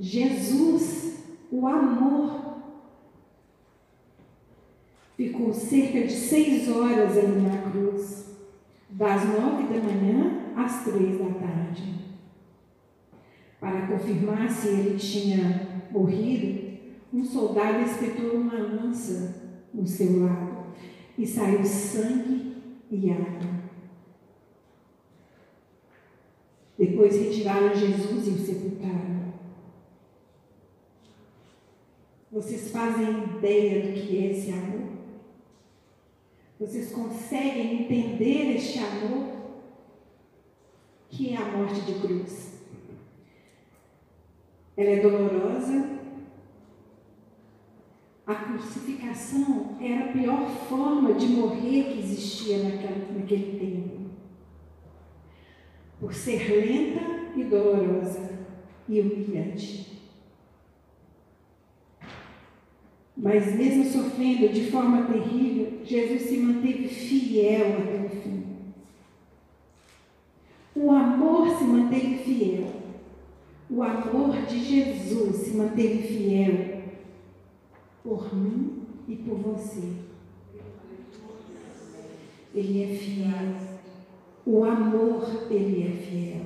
Jesus, 0.00 1.18
o 1.52 1.66
amor 1.66 2.56
ficou 5.14 5.52
cerca 5.52 6.06
de 6.06 6.12
seis 6.12 6.66
horas 6.70 7.18
ali 7.18 7.42
na 7.42 7.70
cruz, 7.70 8.34
das 8.88 9.24
nove 9.26 9.64
da 9.64 9.78
manhã 9.78 10.54
às 10.56 10.84
três 10.84 11.18
da 11.18 11.26
tarde. 11.38 12.00
Para 13.60 13.88
confirmar 13.88 14.48
se 14.48 14.68
ele 14.68 14.98
tinha 14.98 15.84
morrido, 15.90 16.78
um 17.12 17.22
soldado 17.22 17.82
espetou 17.82 18.36
uma 18.36 18.54
lança 18.54 19.34
no 19.74 19.86
seu 19.86 20.24
lado 20.24 20.64
e 21.18 21.26
saiu 21.26 21.62
sangue 21.62 22.56
e 22.90 23.10
água. 23.10 23.50
Depois 26.78 27.14
retiraram 27.14 27.74
Jesus 27.74 28.26
e 28.26 28.30
o 28.30 28.38
sepultaram. 28.38 29.19
Vocês 32.40 32.70
fazem 32.70 33.24
ideia 33.36 33.82
do 33.82 33.92
que 33.92 34.16
é 34.16 34.30
esse 34.30 34.50
amor? 34.50 34.88
Vocês 36.58 36.90
conseguem 36.90 37.82
entender 37.82 38.56
este 38.56 38.78
amor 38.78 39.26
que 41.10 41.34
é 41.34 41.36
a 41.36 41.44
morte 41.54 41.82
de 41.82 42.00
cruz? 42.00 42.62
Ela 44.74 44.88
é 44.88 45.00
dolorosa. 45.00 46.00
A 48.26 48.34
crucificação 48.34 49.76
era 49.78 50.06
a 50.06 50.12
pior 50.12 50.48
forma 50.66 51.12
de 51.12 51.26
morrer 51.26 51.92
que 51.92 51.98
existia 51.98 52.62
naquele, 52.62 53.18
naquele 53.18 53.58
tempo. 53.58 54.10
Por 56.00 56.14
ser 56.14 56.48
lenta 56.48 57.38
e 57.38 57.44
dolorosa 57.44 58.30
e 58.88 58.98
humilhante. 58.98 59.89
Mas 63.22 63.54
mesmo 63.54 63.84
sofrendo 63.84 64.48
de 64.48 64.70
forma 64.70 65.02
terrível, 65.02 65.80
Jesus 65.84 66.22
se 66.22 66.38
manteve 66.38 66.88
fiel 66.88 67.76
até 67.78 68.06
o 68.06 68.08
fim. 68.08 68.44
O 70.74 70.90
amor 70.90 71.50
se 71.50 71.64
manteve 71.64 72.16
fiel. 72.24 72.72
O 73.68 73.82
amor 73.82 74.36
de 74.46 74.64
Jesus 74.64 75.36
se 75.36 75.50
manteve 75.50 76.02
fiel 76.02 76.82
por 78.02 78.34
mim 78.34 78.84
e 79.06 79.16
por 79.16 79.36
você. 79.36 79.82
Ele 82.54 82.82
é 82.82 82.96
fiel. 82.96 83.70
O 84.46 84.64
amor, 84.64 85.46
ele 85.50 85.86
é 85.86 85.90
fiel. 85.90 86.40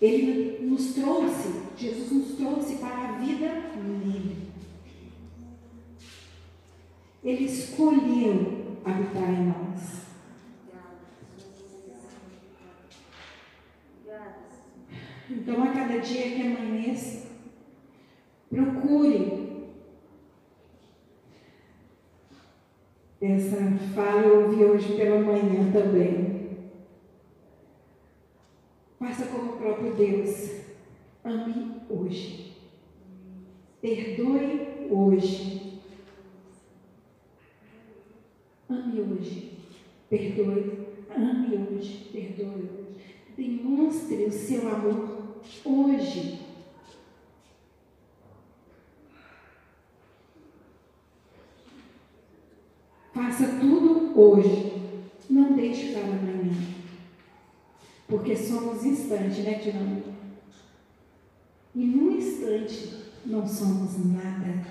Ele 0.00 0.66
nos 0.66 0.94
trouxe, 0.94 1.48
Jesus 1.80 2.12
nos 2.12 2.36
trouxe 2.36 2.76
para 2.76 3.08
a 3.08 3.12
vida 3.12 3.48
nele. 3.74 4.36
Ele 7.24 7.44
escolheu 7.44 8.76
habitar 8.84 9.30
em 9.30 9.46
nós. 9.46 10.00
Então, 15.30 15.62
a 15.62 15.68
cada 15.68 15.98
dia 16.00 16.22
que 16.22 16.42
amanheça, 16.42 17.28
procure. 18.50 19.70
Essa 23.22 23.56
fala 23.94 24.22
eu 24.22 24.44
ouvi 24.44 24.64
hoje 24.64 24.96
pela 24.96 25.20
manhã 25.20 25.72
também. 25.72 26.58
Faça 28.98 29.26
como 29.26 29.52
o 29.52 29.56
próprio 29.56 29.94
Deus. 29.94 30.59
Ame 31.30 31.80
hoje. 31.88 32.56
Perdoe 33.80 34.88
hoje. 34.90 35.80
Ame 38.68 39.00
hoje. 39.00 39.52
Perdoe. 40.08 40.88
Ame 41.08 41.56
hoje. 41.56 42.08
Perdoe 42.12 42.46
hoje. 42.46 42.96
Demonstre 43.36 44.24
o 44.24 44.32
seu 44.32 44.68
amor 44.68 45.36
hoje. 45.64 46.40
Faça 53.14 53.60
tudo 53.60 54.20
hoje. 54.20 54.72
Não 55.30 55.52
deixe 55.52 55.92
para 55.92 56.02
amanhã. 56.02 56.52
Porque 58.08 58.36
somos 58.36 58.84
instante, 58.84 59.42
né, 59.42 59.54
Dinâmica? 59.54 60.09
E 61.74 61.84
num 61.84 62.16
instante 62.16 63.04
não 63.24 63.46
somos 63.46 64.04
nada. 64.12 64.66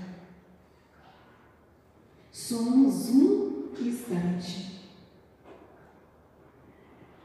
Somos 2.31 3.09
um 3.09 3.69
instante. 3.79 4.69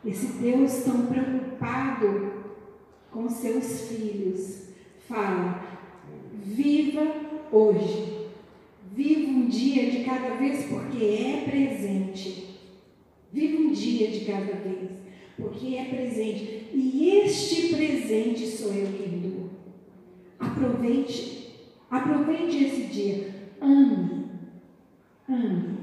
Esse 0.04 0.26
Deus 0.34 0.84
tão 0.84 1.06
preocupado 1.06 2.44
com 3.10 3.28
seus 3.28 3.88
filhos 3.88 4.68
fala: 5.08 5.64
viva 6.32 7.02
hoje. 7.50 8.14
Viva 8.94 9.28
um 9.28 9.48
dia 9.48 9.90
de 9.90 10.04
cada 10.04 10.36
vez 10.36 10.66
porque 10.66 11.04
é 11.04 11.44
presente. 11.50 12.60
Viva 13.32 13.62
um 13.62 13.72
dia 13.72 14.08
de 14.08 14.24
cada 14.24 14.52
vez 14.52 14.90
porque 15.36 15.74
é 15.74 15.84
presente. 15.84 16.68
E 16.72 17.10
este 17.24 17.74
presente 17.74 18.46
sou 18.46 18.72
eu 18.72 18.86
que 18.86 19.08
dou. 19.08 19.33
Aproveite, 20.54 21.52
aproveite 21.90 22.64
esse 22.64 22.84
dia. 22.84 23.34
Ame, 23.60 24.30
ame. 25.28 25.78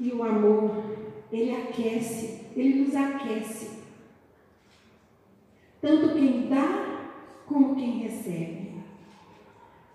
E 0.00 0.12
o 0.12 0.24
amor, 0.24 0.82
ele 1.30 1.54
aquece, 1.54 2.46
ele 2.56 2.82
nos 2.82 2.96
aquece. 2.96 3.78
Tanto 5.80 6.14
quem 6.14 6.48
dá 6.48 7.12
como 7.46 7.76
quem 7.76 7.98
recebe. 7.98 8.82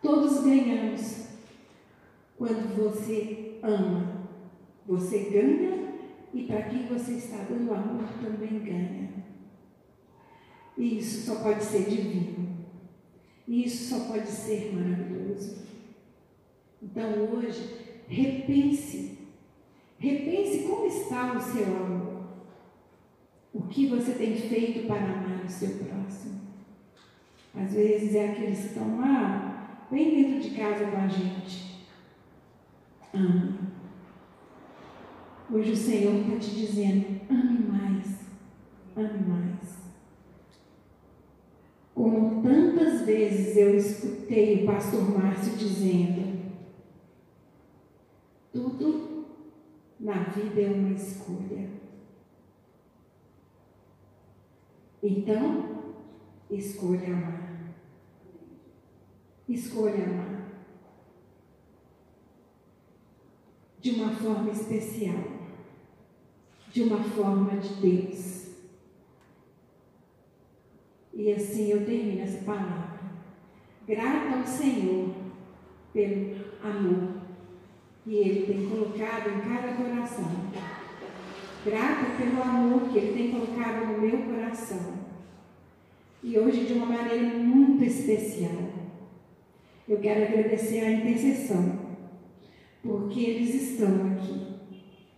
Todos 0.02 0.42
ganhamos 0.42 1.28
quando 2.38 2.76
você 2.78 3.60
ama. 3.62 4.24
Você 4.88 5.20
ganha 5.32 5.96
e 6.34 6.44
para 6.44 6.62
quem 6.64 6.86
você 6.86 7.14
está 7.14 7.44
dando 7.44 7.74
amor 7.74 8.08
também 8.22 8.60
ganha. 8.60 9.25
E 10.78 10.98
isso 10.98 11.26
só 11.26 11.42
pode 11.42 11.64
ser 11.64 11.90
divino. 11.90 12.56
E 13.48 13.64
isso 13.66 13.96
só 13.96 14.06
pode 14.12 14.28
ser 14.28 14.74
maravilhoso. 14.74 15.66
Então 16.82 17.12
hoje, 17.34 17.76
repense. 18.08 19.18
Repense 19.98 20.68
como 20.68 20.86
está 20.86 21.34
o 21.34 21.42
seu 21.42 21.66
amor. 21.66 22.26
O 23.54 23.64
que 23.64 23.88
você 23.88 24.14
tem 24.14 24.36
feito 24.36 24.86
para 24.88 25.04
amar 25.04 25.46
o 25.46 25.50
seu 25.50 25.70
próximo. 25.70 26.42
Às 27.56 27.74
vezes 27.74 28.14
é 28.16 28.32
aqueles 28.32 28.60
que 28.60 28.68
estão 28.68 29.00
lá, 29.00 29.88
bem 29.90 30.24
dentro 30.24 30.50
de 30.50 30.58
casa 30.58 30.86
com 30.88 30.98
a 30.98 31.08
gente. 31.08 31.86
Ame. 33.14 33.60
Hoje 35.50 35.72
o 35.72 35.78
Senhor 35.78 36.16
está 36.16 36.38
te 36.38 36.56
dizendo: 36.56 37.22
ame 37.30 37.60
mais, 37.60 38.26
ame 38.98 39.28
mais. 39.28 39.86
Como 41.96 42.44
tantas 42.44 43.04
vezes 43.06 43.56
eu 43.56 43.74
escutei 43.74 44.64
o 44.64 44.66
pastor 44.66 45.18
Márcio 45.18 45.56
dizendo, 45.56 46.54
tudo 48.52 49.26
na 49.98 50.24
vida 50.24 50.60
é 50.62 50.72
uma 50.72 50.92
escolha. 50.92 51.70
Então, 55.02 55.94
escolha 56.50 57.08
amar. 57.14 57.74
Escolha 59.48 60.04
amar. 60.04 60.52
De 63.80 63.92
uma 63.92 64.10
forma 64.10 64.52
especial. 64.52 65.24
De 66.74 66.84
uma 66.84 67.02
forma 67.04 67.56
de 67.58 67.74
Deus. 67.76 68.35
E 71.26 71.34
assim 71.34 71.72
eu 71.72 71.84
termino 71.84 72.22
essa 72.22 72.44
palavra. 72.44 73.00
Grata 73.88 74.38
ao 74.38 74.46
Senhor 74.46 75.10
pelo 75.92 76.36
amor 76.64 77.16
que 78.04 78.14
Ele 78.14 78.46
tem 78.46 78.70
colocado 78.70 79.30
em 79.30 79.42
cada 79.42 79.74
coração. 79.74 80.30
Grata 81.66 82.06
pelo 82.16 82.44
amor 82.44 82.90
que 82.90 83.00
Ele 83.00 83.14
tem 83.14 83.32
colocado 83.32 83.88
no 83.88 84.02
meu 84.02 84.20
coração. 84.20 84.94
E 86.22 86.38
hoje, 86.38 86.68
de 86.68 86.74
uma 86.74 86.86
maneira 86.86 87.40
muito 87.40 87.84
especial, 87.84 88.70
eu 89.90 89.98
quero 89.98 90.26
agradecer 90.26 90.82
a 90.82 90.92
intercessão, 90.92 91.96
porque 92.84 93.20
eles 93.20 93.72
estão 93.72 94.12
aqui. 94.12 94.58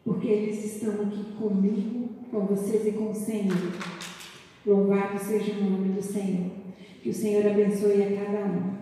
Porque 0.06 0.28
eles 0.30 0.64
estão 0.64 1.02
aqui 1.02 1.34
comigo, 1.38 2.08
com 2.32 2.46
vocês 2.46 2.88
e 2.88 2.94
com 2.94 3.12
o 3.12 3.14
Senhor. 3.14 4.08
Louvado 4.68 5.18
seja 5.18 5.54
o 5.54 5.64
nome 5.64 5.94
do 5.94 6.04
Senhor. 6.04 6.52
Que 7.02 7.10
o 7.10 7.14
Senhor 7.14 7.48
abençoe 7.48 8.04
a 8.04 8.26
cada 8.26 8.46
um. 8.48 8.74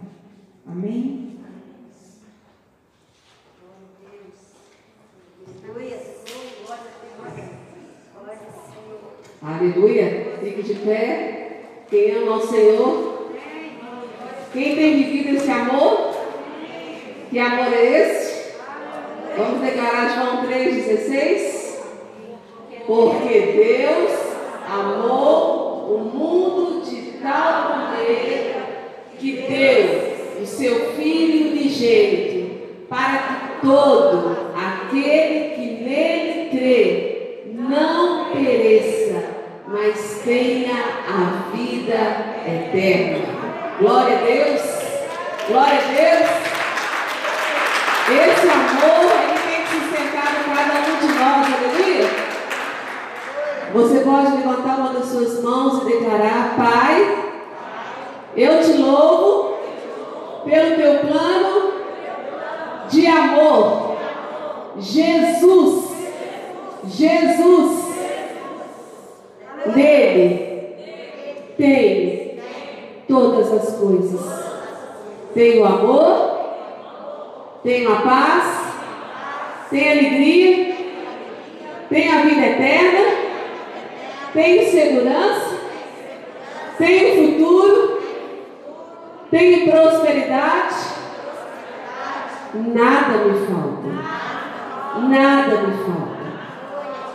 Amém? 0.66 1.38
Aleluia. 9.44 10.38
Fique 10.42 10.64
de 10.64 10.74
pé. 10.74 11.62
Quem 11.88 12.16
ama 12.16 12.34
ao 12.34 12.42
Senhor? 12.42 13.30
Quem 14.54 14.76
tem 14.76 15.04
vivido 15.04 15.36
esse 15.36 15.52
amor? 15.52 16.16
Que 17.30 17.38
amor 17.38 17.72
é 17.72 17.86
esse? 17.86 18.54
Vamos 19.38 19.62
declarar 19.62 20.16
João 20.16 20.48
3,16? 20.48 21.76
Porque 22.88 23.40
Deus 23.40 24.12
amou 24.68 25.65
o 25.88 26.00
mundo 26.00 26.84
de 26.84 27.20
tal 27.20 27.70
maneira 27.70 28.66
que 29.20 29.46
deu 29.48 30.42
o 30.42 30.46
seu 30.46 30.94
Filho 30.94 31.52
unigênito 31.52 32.86
para 32.90 33.18
que 33.18 33.66
todo 33.66 34.52
aquele 34.56 35.56
que 35.56 35.84
nele 35.84 36.50
crê 36.50 37.44
não 37.54 38.32
pereça, 38.32 39.24
mas 39.68 40.22
tenha 40.24 40.74
a 41.08 41.56
vida 41.56 42.36
eterna. 42.46 43.26
Glória 43.80 44.18
a 44.18 44.22
Deus! 44.22 44.62
Glória 45.48 45.80
a 45.80 45.92
Deus! 45.94 46.46
Esse 48.08 48.48
amor, 48.48 49.12
ele 49.24 49.40
tem 49.48 49.66
sustentado 49.66 50.36
cada 50.46 50.76
um 50.80 50.96
de 51.00 51.08
nós, 51.20 51.44
aleluia! 51.54 52.26
Você 53.86 54.00
pode 54.00 54.36
levantar 54.36 54.80
uma 54.80 54.94
das 54.94 55.06
suas 55.10 55.44
mãos 55.44 55.84
e 55.84 55.86
declarar: 55.86 56.56
Pai, 56.58 57.24
eu 58.36 58.60
te 58.60 58.78
louvo 58.82 59.58
pelo 60.44 60.76
teu 60.76 61.08
plano 61.08 61.72
de 62.90 63.06
amor. 63.06 63.96
Jesus, 64.80 65.92
Jesus, 66.88 67.96
nele 69.76 70.76
tem 71.56 72.40
todas 73.08 73.54
as 73.54 73.76
coisas. 73.76 74.46
Tem 75.36 75.60
o 75.60 75.66
amor, 75.66 76.40
tem 77.62 77.86
a 77.86 77.96
paz, 77.98 78.74
tem 79.70 79.88
a 79.88 79.92
alegria, 79.92 80.76
tem 81.88 82.12
a 82.12 82.22
vida 82.24 82.46
eterna 82.48 83.25
tenho 84.36 84.70
segurança, 84.70 85.56
tenho 86.78 87.38
futuro, 87.38 88.02
tenho 89.32 89.72
prosperidade. 89.72 90.76
Nada 92.54 93.18
me 93.18 93.48
falta. 93.48 95.08
Nada 95.08 95.62
me 95.62 95.74
falta. 95.86 96.16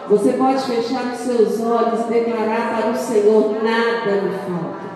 Você 0.08 0.32
pode 0.32 0.62
fechar 0.64 1.12
os 1.12 1.18
seus 1.18 1.60
olhos 1.60 2.00
e 2.00 2.12
declarar 2.12 2.74
para 2.74 2.90
o 2.90 2.96
Senhor: 2.96 3.62
nada 3.62 4.22
me 4.22 4.30
falta. 4.30 4.90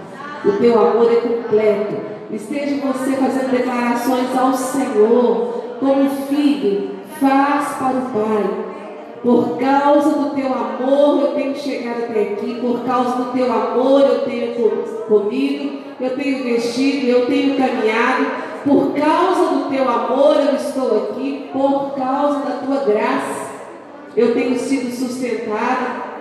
O 0.46 0.52
teu 0.52 0.80
amor 0.80 1.12
é 1.12 1.16
completo. 1.16 2.14
Esteja 2.30 2.80
você 2.86 3.12
fazendo 3.12 3.50
declarações 3.50 4.36
ao 4.36 4.52
Senhor, 4.54 5.76
como 5.78 6.10
filho, 6.26 6.90
faz 7.20 7.68
para 7.78 7.96
o 7.96 8.10
Pai. 8.10 8.73
Por 9.24 9.56
causa 9.56 10.10
do 10.10 10.34
teu 10.34 10.52
amor 10.52 11.22
eu 11.22 11.34
tenho 11.34 11.56
chegado 11.56 12.04
até 12.04 12.20
aqui, 12.20 12.60
por 12.60 12.84
causa 12.84 13.16
do 13.16 13.32
teu 13.32 13.50
amor 13.50 14.02
eu 14.02 14.20
tenho 14.26 14.54
comido, 15.08 15.78
eu 15.98 16.14
tenho 16.14 16.44
vestido, 16.44 17.06
eu 17.06 17.24
tenho 17.24 17.56
caminhado, 17.56 18.26
por 18.66 18.92
causa 18.92 19.54
do 19.54 19.70
teu 19.70 19.88
amor 19.88 20.36
eu 20.36 20.54
estou 20.54 21.08
aqui, 21.08 21.48
por 21.50 21.94
causa 21.96 22.40
da 22.40 22.56
tua 22.66 22.84
graça 22.84 23.54
eu 24.14 24.34
tenho 24.34 24.58
sido 24.58 24.94
sustentado. 24.94 26.12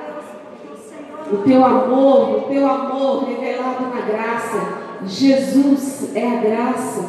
O 1.29 1.37
teu 1.37 1.65
amor, 1.65 2.37
o 2.37 2.41
teu 2.43 2.65
amor 2.65 3.25
revelado 3.25 3.87
na 3.93 4.01
graça. 4.01 4.83
Jesus 5.05 6.15
é 6.15 6.25
a 6.25 6.35
graça. 6.35 7.05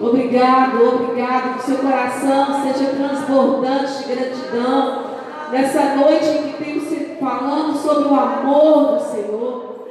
Obrigado, 0.00 0.82
obrigado. 0.82 1.56
Que 1.56 1.64
seu 1.64 1.76
coração 1.78 2.62
seja 2.62 2.90
transbordante 2.90 3.98
de 3.98 4.14
gratidão 4.14 5.05
nessa 5.50 5.96
noite 5.96 6.26
em 6.26 6.52
que 6.52 6.64
temos 6.64 6.86
falando 7.18 7.76
sobre 7.76 8.08
o 8.08 8.14
amor 8.14 8.96
do 8.96 9.00
Senhor. 9.00 9.88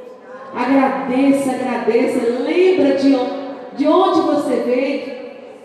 Agradeça, 0.54 1.50
agradeça. 1.50 2.20
Lembra 2.42 2.96
de 2.96 3.14
de 3.76 3.86
onde 3.86 4.20
você 4.22 4.62
veio. 4.64 5.16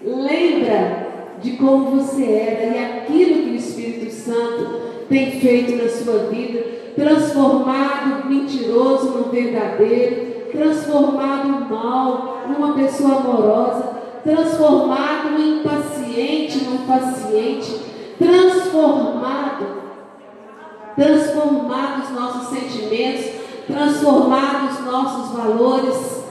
Lembra 0.03 1.07
de 1.41 1.51
como 1.51 1.91
você 1.91 2.23
era 2.23 2.75
e 2.75 2.79
aquilo 2.79 3.43
que 3.43 3.49
o 3.51 3.55
Espírito 3.55 4.11
Santo 4.11 4.81
tem 5.09 5.31
feito 5.39 5.83
na 5.83 5.89
sua 5.89 6.29
vida, 6.29 6.63
transformado 6.95 8.23
o 8.23 8.29
mentiroso 8.29 9.09
no 9.11 9.23
verdadeiro, 9.25 10.49
transformado 10.51 11.47
o 11.47 11.69
mal 11.69 12.43
numa 12.47 12.73
pessoa 12.73 13.17
amorosa, 13.17 13.91
transformado 14.23 15.35
o 15.35 15.41
impaciente 15.41 16.63
num 16.63 16.85
paciente, 16.85 17.81
transformado 18.17 19.80
transformar 20.95 22.03
os 22.03 22.09
nossos 22.11 22.49
sentimentos, 22.49 23.25
transformar 23.67 24.71
os 24.71 24.85
nossos 24.85 25.35
valores. 25.35 26.21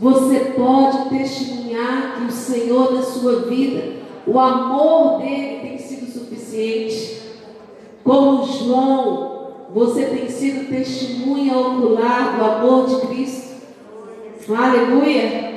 Você 0.00 0.40
pode 0.56 1.08
testemunhar 1.10 2.16
que 2.16 2.24
o 2.26 2.32
Senhor 2.32 2.92
na 2.92 3.02
sua 3.02 3.42
vida, 3.42 4.02
o 4.26 4.38
amor 4.38 5.18
dele 5.18 5.60
tem 5.60 5.78
sido 5.78 6.10
suficiente. 6.10 7.20
Como 8.02 8.44
João, 8.44 9.32
você 9.72 10.04
tem 10.06 10.28
sido 10.28 10.68
testemunha 10.68 11.56
ocular 11.56 12.36
do 12.36 12.44
amor 12.44 12.86
de 12.86 13.06
Cristo. 13.06 13.52
Aleluia! 14.54 15.52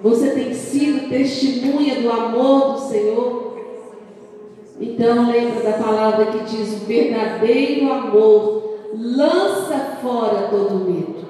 Você 0.00 0.30
tem 0.30 0.54
sido 0.54 1.08
testemunha 1.08 2.00
do 2.00 2.10
amor 2.10 2.74
do 2.74 2.80
Senhor. 2.88 3.37
Então 4.98 5.30
lembra 5.30 5.62
da 5.62 5.78
palavra 5.78 6.26
que 6.26 6.44
diz: 6.44 6.82
o 6.82 6.84
verdadeiro 6.84 7.92
amor 7.92 8.78
lança 8.92 9.96
fora 10.02 10.48
todo 10.50 10.84
medo. 10.84 11.28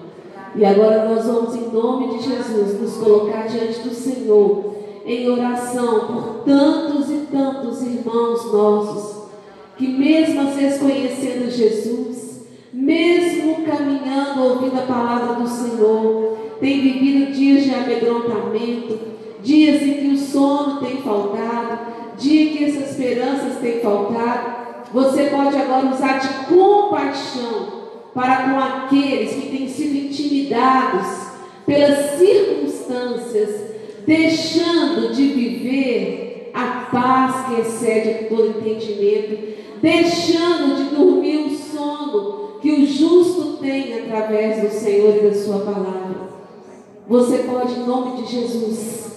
E 0.54 0.64
agora 0.64 1.06
nós 1.06 1.26
vamos, 1.26 1.54
em 1.54 1.68
nome 1.70 2.16
de 2.16 2.24
Jesus, 2.24 2.80
nos 2.80 2.96
colocar 2.96 3.46
diante 3.46 3.80
do 3.80 3.94
Senhor 3.94 4.74
em 5.04 5.28
oração 5.28 6.06
por 6.06 6.44
tantos 6.46 7.10
e 7.10 7.26
tantos 7.30 7.82
irmãos 7.82 8.50
nossos, 8.50 9.28
que 9.76 9.86
mesmo 9.86 10.40
às 10.48 10.56
vezes 10.56 10.80
conhecendo 10.80 11.50
Jesus, 11.50 12.46
mesmo 12.72 13.66
caminhando, 13.66 14.44
ouvindo 14.44 14.78
a 14.78 14.86
palavra 14.86 15.34
do 15.34 15.46
Senhor, 15.46 16.38
tem 16.58 16.80
vivido 16.80 17.32
dias 17.32 17.64
de 17.64 17.74
amedrontamento, 17.74 18.98
dias 19.42 19.82
em 19.82 19.94
que 19.94 20.08
o 20.08 20.16
sono 20.16 20.80
tem 20.80 20.96
faltado, 21.02 21.97
dia 22.18 22.50
que 22.50 22.64
essas 22.64 22.90
esperanças 22.90 23.58
têm 23.60 23.80
faltado, 23.80 24.58
você 24.92 25.24
pode 25.24 25.56
agora 25.56 25.86
usar 25.86 26.18
de 26.18 26.28
compaixão 26.46 27.78
para 28.14 28.48
com 28.48 28.58
aqueles 28.58 29.34
que 29.34 29.56
têm 29.56 29.68
sido 29.68 29.96
intimidados 29.96 31.28
pelas 31.66 32.18
circunstâncias, 32.18 33.60
deixando 34.06 35.14
de 35.14 35.28
viver 35.28 36.50
a 36.54 36.88
paz 36.90 37.46
que 37.46 37.60
excede 37.60 38.24
todo 38.28 38.58
entendimento, 38.58 39.58
deixando 39.80 40.76
de 40.76 40.96
dormir 40.96 41.38
o 41.38 41.50
sono 41.50 42.58
que 42.60 42.72
o 42.72 42.86
justo 42.86 43.58
tem 43.58 44.00
através 44.00 44.62
do 44.62 44.70
Senhor 44.70 45.16
e 45.16 45.28
da 45.28 45.34
Sua 45.34 45.60
palavra. 45.60 46.28
Você 47.06 47.38
pode, 47.38 47.74
em 47.74 47.86
nome 47.86 48.22
de 48.22 48.32
Jesus, 48.32 49.07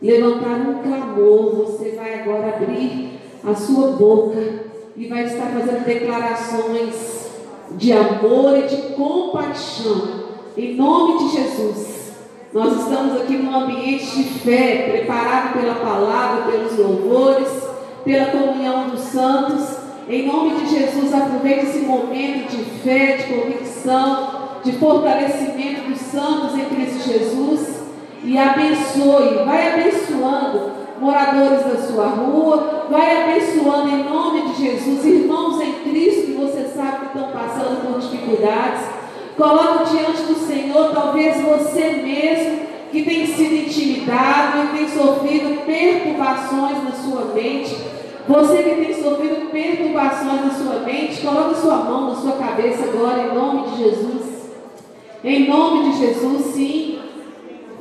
levantar 0.00 0.56
um 0.56 0.82
clamor. 0.82 1.66
Você 1.66 1.90
vai 1.90 2.20
agora 2.20 2.48
abrir 2.48 3.20
a 3.44 3.54
sua 3.54 3.92
boca 3.92 4.40
e 4.96 5.06
vai 5.06 5.24
estar 5.24 5.46
fazendo 5.46 5.84
declarações 5.84 7.28
de 7.72 7.92
amor 7.92 8.58
e 8.58 8.62
de 8.62 8.76
compaixão. 8.94 10.28
Em 10.56 10.74
nome 10.74 11.18
de 11.18 11.36
Jesus. 11.36 11.98
Nós 12.52 12.80
estamos 12.80 13.20
aqui 13.20 13.34
num 13.36 13.54
ambiente 13.54 14.06
de 14.16 14.24
fé, 14.40 14.88
preparado 14.90 15.52
pela 15.52 15.74
palavra, 15.74 16.50
pelos 16.50 16.76
louvores, 16.78 17.48
pela 18.04 18.26
comunhão 18.26 18.88
dos 18.88 19.00
santos. 19.00 19.76
Em 20.08 20.26
nome 20.26 20.64
de 20.64 20.78
Jesus, 20.78 21.12
aproveite 21.12 21.66
esse 21.66 21.80
momento 21.80 22.50
de 22.50 22.64
fé, 22.80 23.18
de 23.18 23.34
convicção, 23.34 24.48
de 24.64 24.72
fortalecimento 24.72 25.90
dos 25.90 25.98
santos 25.98 26.58
em 26.58 26.64
Cristo 26.64 27.06
Jesus 27.06 27.77
e 28.24 28.36
abençoe, 28.36 29.44
vai 29.44 29.72
abençoando 29.72 30.72
moradores 31.00 31.64
da 31.64 31.76
sua 31.86 32.06
rua, 32.06 32.86
vai 32.90 33.22
abençoando 33.22 33.88
em 33.88 34.04
nome 34.04 34.42
de 34.48 34.64
Jesus, 34.64 35.04
irmãos 35.04 35.60
em 35.60 35.72
Cristo 35.84 36.26
que 36.26 36.32
você 36.32 36.64
sabe 36.74 36.98
que 36.98 37.18
estão 37.18 37.30
passando 37.30 37.86
por 37.86 38.00
dificuldades. 38.00 38.86
Coloca 39.36 39.84
diante 39.84 40.22
do 40.22 40.34
Senhor, 40.34 40.92
talvez 40.92 41.40
você 41.40 42.02
mesmo 42.02 42.68
que 42.90 43.02
tem 43.04 43.26
sido 43.26 43.54
intimidado 43.54 44.64
e 44.64 44.78
tem 44.78 44.88
sofrido 44.88 45.64
perturbações 45.64 46.82
na 46.82 46.92
sua 46.92 47.32
mente. 47.34 47.76
Você 48.26 48.62
que 48.62 48.84
tem 48.84 48.94
sofrido 49.02 49.50
perturbações 49.50 50.44
na 50.44 50.50
sua 50.50 50.80
mente, 50.80 51.20
coloque 51.20 51.60
sua 51.60 51.76
mão 51.76 52.10
na 52.10 52.16
sua 52.16 52.32
cabeça 52.32 52.84
agora, 52.84 53.22
em 53.22 53.34
nome 53.34 53.70
de 53.70 53.84
Jesus. 53.84 54.38
Em 55.22 55.48
nome 55.48 55.90
de 55.90 55.98
Jesus, 55.98 56.46
sim. 56.54 56.97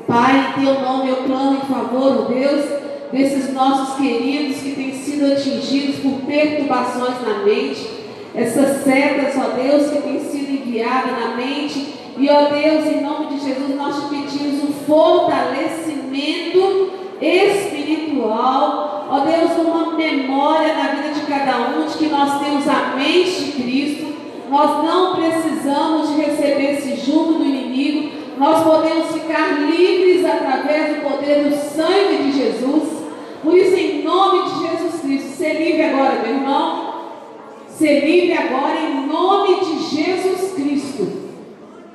Pai, 0.08 0.54
em 0.58 0.64
teu 0.64 0.82
nome 0.82 1.10
eu 1.10 1.18
clamo 1.18 1.58
em 1.58 1.68
favor, 1.68 2.22
oh 2.22 2.24
Deus, 2.34 2.66
desses 3.12 3.54
nossos 3.54 3.98
queridos 3.98 4.62
que 4.62 4.72
têm 4.72 4.94
sido 4.94 5.34
atingidos 5.34 5.98
por 5.98 6.22
perturbações 6.22 7.22
na 7.22 7.44
mente, 7.44 7.86
essas 8.34 8.84
setas, 8.84 9.36
ó 9.36 9.50
Deus, 9.50 9.92
que 9.92 10.02
têm 10.02 10.22
sido 10.22 10.50
enviadas 10.50 11.12
na 11.12 11.36
mente. 11.36 11.94
E, 12.18 12.30
ó 12.30 12.50
Deus, 12.50 12.86
em 12.86 13.02
nome 13.02 13.28
de 13.28 13.40
Jesus, 13.46 13.76
nós 13.76 13.96
te 13.96 14.08
pedimos 14.10 14.64
um 14.64 14.72
fortalecimento 14.88 16.90
espiritual, 17.22 19.08
ó 19.12 19.20
Deus, 19.20 19.52
uma 19.60 19.94
memória 19.94 20.74
na 20.74 20.96
vida 20.96 21.10
de 21.14 21.22
cada 21.28 21.70
um, 21.70 21.86
de 21.86 21.96
que 21.98 22.08
nós 22.08 22.40
temos 22.40 22.68
a 22.68 22.96
mente 22.96 23.44
de 23.44 23.52
Cristo, 23.52 24.08
nós 24.50 24.84
não 24.84 25.16
precisamos 25.16 26.10
de 26.10 26.22
receber 26.22 26.76
esse 26.76 26.96
jugo 27.06 27.34
do 27.34 27.46
inimigo, 27.46 28.12
nós 28.38 28.64
podemos 28.64 29.12
ficar 29.12 29.60
livres 29.60 30.26
através 30.26 30.96
do 30.96 31.02
poder 31.02 31.44
do 31.44 31.56
sangue 31.56 32.24
de 32.24 32.32
Jesus. 32.32 32.84
Por 33.44 33.58
isso, 33.58 33.76
em 33.76 34.04
nome 34.04 34.50
de 34.50 34.68
Jesus 34.68 35.02
Cristo, 35.02 35.38
ser 35.38 35.54
livre 35.54 35.84
agora, 35.84 36.22
meu 36.22 36.36
irmão. 36.36 36.88
Ser 37.68 38.06
livre 38.06 38.34
agora 38.34 38.80
em 38.80 39.06
nome 39.06 39.60
de 39.60 39.80
Jesus 39.80 40.54
Cristo. 40.54 41.28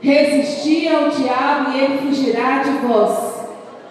Resistir 0.00 0.88
ao 0.88 1.08
diabo 1.08 1.72
e 1.72 1.80
ele 1.80 1.98
fugirá 1.98 2.58
de 2.58 2.70
vós. 2.86 3.32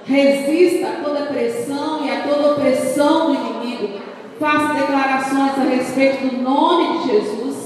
Resista 0.05 0.88
a 0.88 1.03
toda 1.03 1.27
pressão 1.27 2.05
e 2.05 2.12
a 2.12 2.21
toda 2.21 2.53
opressão 2.53 3.27
do 3.27 3.36
inimigo. 3.36 3.99
Faça 4.39 4.73
declarações 4.73 5.57
a 5.57 5.63
respeito 5.63 6.27
do 6.27 6.41
nome 6.41 6.99
de 6.99 7.12
Jesus 7.12 7.62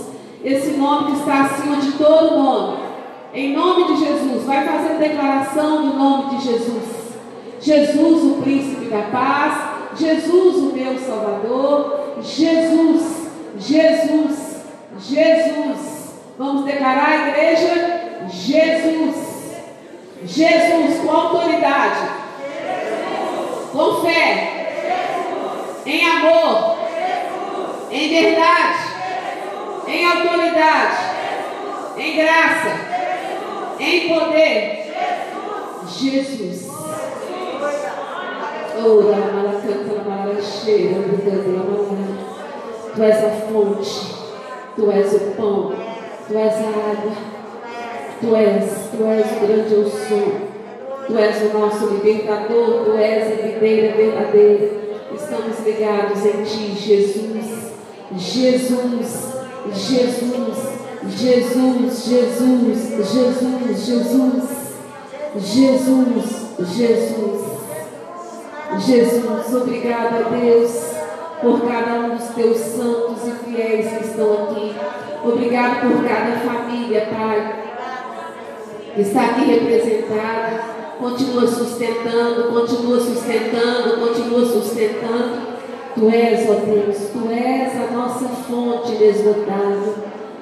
esse 0.46 0.78
nome 0.78 1.12
que 1.12 1.18
está 1.18 1.42
acima 1.42 1.78
de 1.78 1.94
todo 1.94 2.38
nome. 2.38 2.78
Em 3.34 3.54
nome 3.54 3.86
de 3.86 4.06
Jesus, 4.06 4.44
vai 4.44 4.64
fazer 4.64 5.00
declaração 5.00 5.88
do 5.88 5.98
nome 5.98 6.38
de 6.38 6.46
Jesus. 6.46 6.84
Jesus, 7.60 8.24
o 8.24 8.42
príncipe 8.44 8.86
da 8.86 9.02
paz. 9.12 10.00
Jesus, 10.00 10.58
o 10.58 10.72
meu 10.72 11.00
Salvador. 11.00 12.20
Jesus, 12.22 13.28
Jesus, 13.58 14.62
Jesus. 15.00 16.14
Vamos 16.38 16.66
declarar 16.66 17.10
a 17.10 17.30
igreja? 17.30 18.02
Jesus. 18.30 19.56
Jesus, 20.24 21.00
com 21.04 21.12
autoridade. 21.12 22.02
Jesus. 22.52 23.72
Com 23.72 23.95
fé. 24.06 25.84
Jesus. 25.84 25.88
Em 25.88 26.06
amor. 26.06 26.78
Jesus. 26.80 27.92
Em 27.92 28.10
verdade 28.10 28.86
em 29.88 30.06
autoridade, 30.06 30.98
em 31.98 32.16
graça, 32.18 32.70
em 33.80 34.08
poder. 34.08 34.86
Jesus. 35.88 36.66
Tu 42.96 43.04
és 43.04 43.24
a 43.24 43.30
fonte, 43.30 44.16
Tu 44.76 44.92
és 44.92 45.14
o 45.14 45.20
pão, 45.36 45.74
Tu 46.28 46.38
és 46.38 46.54
a 46.54 46.68
água, 46.68 47.12
Tu 48.20 48.36
és, 48.36 48.90
Tu 48.92 49.04
és 49.06 49.26
o 49.32 49.46
grande 49.46 49.74
eu 49.74 49.90
sou, 49.90 50.55
Tu 51.08 51.18
és 51.18 51.42
o 51.44 51.58
nosso 51.58 51.86
libertador, 51.88 52.86
Tu 52.86 52.98
és 52.98 53.28
a 53.28 53.48
videira 53.48 53.96
verdadeira. 53.96 54.72
Estamos 55.14 55.60
ligados 55.66 56.26
em 56.26 56.44
Ti, 56.44 56.76
Jesus. 56.76 57.74
Jesus. 58.18 59.36
Jesus, 59.74 60.58
Jesus, 61.08 62.06
Jesus, 62.06 63.04
Jesus, 63.12 63.86
Jesus, 63.86 64.44
Jesus, 65.36 66.26
Jesus. 66.60 67.56
Jesus, 68.78 69.54
obrigada 69.54 70.18
a 70.18 70.30
Deus 70.30 70.72
por 71.42 71.62
cada 71.62 72.00
um 72.00 72.16
dos 72.16 72.28
teus 72.30 72.58
santos 72.58 73.28
e 73.28 73.32
fiéis 73.44 73.88
que 73.98 74.04
estão 74.06 74.34
aqui. 74.44 74.76
Obrigado 75.24 75.82
por 75.82 76.08
cada 76.08 76.38
família, 76.38 77.08
Pai, 77.12 77.64
que 78.94 79.02
está 79.02 79.22
aqui 79.26 79.46
representada. 79.46 80.75
Continua 81.00 81.48
sustentando, 81.48 82.52
continua 82.54 83.00
sustentando, 83.00 83.98
continua 84.00 84.46
sustentando. 84.46 85.56
Tu 85.96 86.10
és, 86.10 86.50
ó 86.50 86.54
Deus, 86.54 86.98
Tu 87.12 87.32
és 87.32 87.76
a 87.78 87.92
nossa 87.92 88.28
fonte 88.28 88.94
inesgotável. 88.94 89.96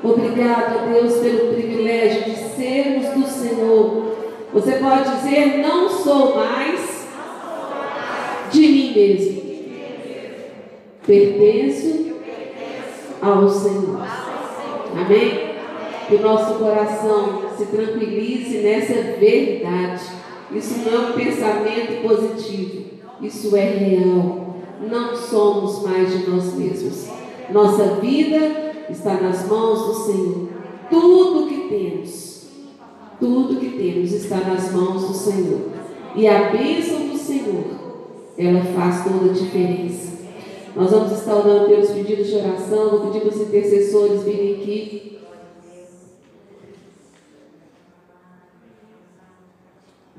Obrigado, 0.04 0.92
Deus, 0.92 1.18
pelo 1.18 1.54
privilégio 1.54 2.24
de 2.24 2.36
sermos 2.36 3.08
do 3.10 3.28
Senhor. 3.28 4.16
Você 4.54 4.74
pode 4.74 5.16
dizer: 5.16 5.58
Não 5.60 5.89
sou 5.89 6.36
mais 6.36 7.08
de 8.52 8.60
mim 8.62 8.94
mesmo. 8.94 9.44
Pertenço 11.06 12.13
ao 13.22 13.50
Senhor. 13.50 14.06
Amém? 15.00 15.54
Que 16.08 16.16
o 16.16 16.22
nosso 16.22 16.56
coração 16.56 17.44
se 17.58 17.66
tranquilize 17.66 18.58
nessa 18.60 18.94
verdade. 19.18 20.22
Isso 20.51 20.79
não 20.79 20.93
é 20.93 21.10
um 21.10 21.13
pensamento 21.13 22.08
positivo, 22.08 22.84
isso 23.21 23.56
é 23.56 23.69
real 23.69 24.43
não 24.89 25.15
somos 25.15 25.84
mais 25.84 26.12
de 26.12 26.29
nós 26.29 26.53
mesmos. 26.56 27.08
Nossa 27.49 27.95
vida 27.95 28.73
está 28.89 29.13
nas 29.15 29.47
mãos 29.47 29.88
do 29.88 29.93
Senhor. 29.93 30.49
Tudo 30.89 31.47
que 31.47 31.69
temos, 31.69 32.47
tudo 33.19 33.60
que 33.60 33.69
temos 33.69 34.12
está 34.12 34.38
nas 34.38 34.71
mãos 34.71 35.08
do 35.08 35.13
Senhor. 35.13 35.62
E 36.15 36.27
a 36.27 36.51
bênção 36.51 37.08
do 37.08 37.17
Senhor, 37.17 37.63
ela 38.38 38.63
faz 38.75 39.03
toda 39.03 39.32
a 39.32 39.34
diferença. 39.34 40.13
Nós 40.75 40.91
vamos 40.91 41.12
estar 41.12 41.36
orando 41.36 41.65
pelos 41.65 41.91
pedidos 41.91 42.27
de 42.27 42.36
oração, 42.36 42.89
vou 42.89 42.99
pedir 43.08 43.21
para 43.21 43.29
os 43.29 43.41
intercessores 43.41 44.23
virem 44.23 44.56
aqui. 44.56 45.19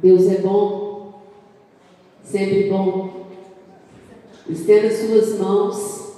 Deus 0.04 0.30
é 0.30 0.36
bom, 0.36 1.22
sempre 2.22 2.68
bom. 2.68 3.24
Estenda 4.46 4.94
suas 4.94 5.38
mãos, 5.38 6.12